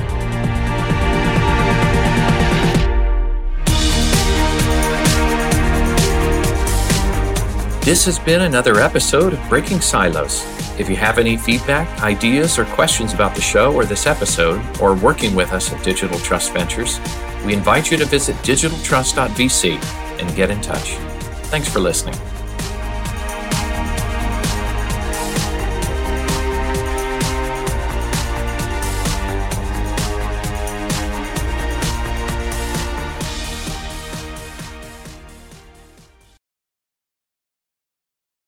[7.84, 10.46] This has been another episode of Breaking Silos.
[10.80, 14.94] If you have any feedback, ideas, or questions about the show or this episode, or
[14.94, 17.00] working with us at Digital Trust Ventures,
[17.44, 19.84] we invite you to visit digitaltrust.vc
[20.22, 20.92] and get in touch.
[21.48, 22.14] Thanks for listening.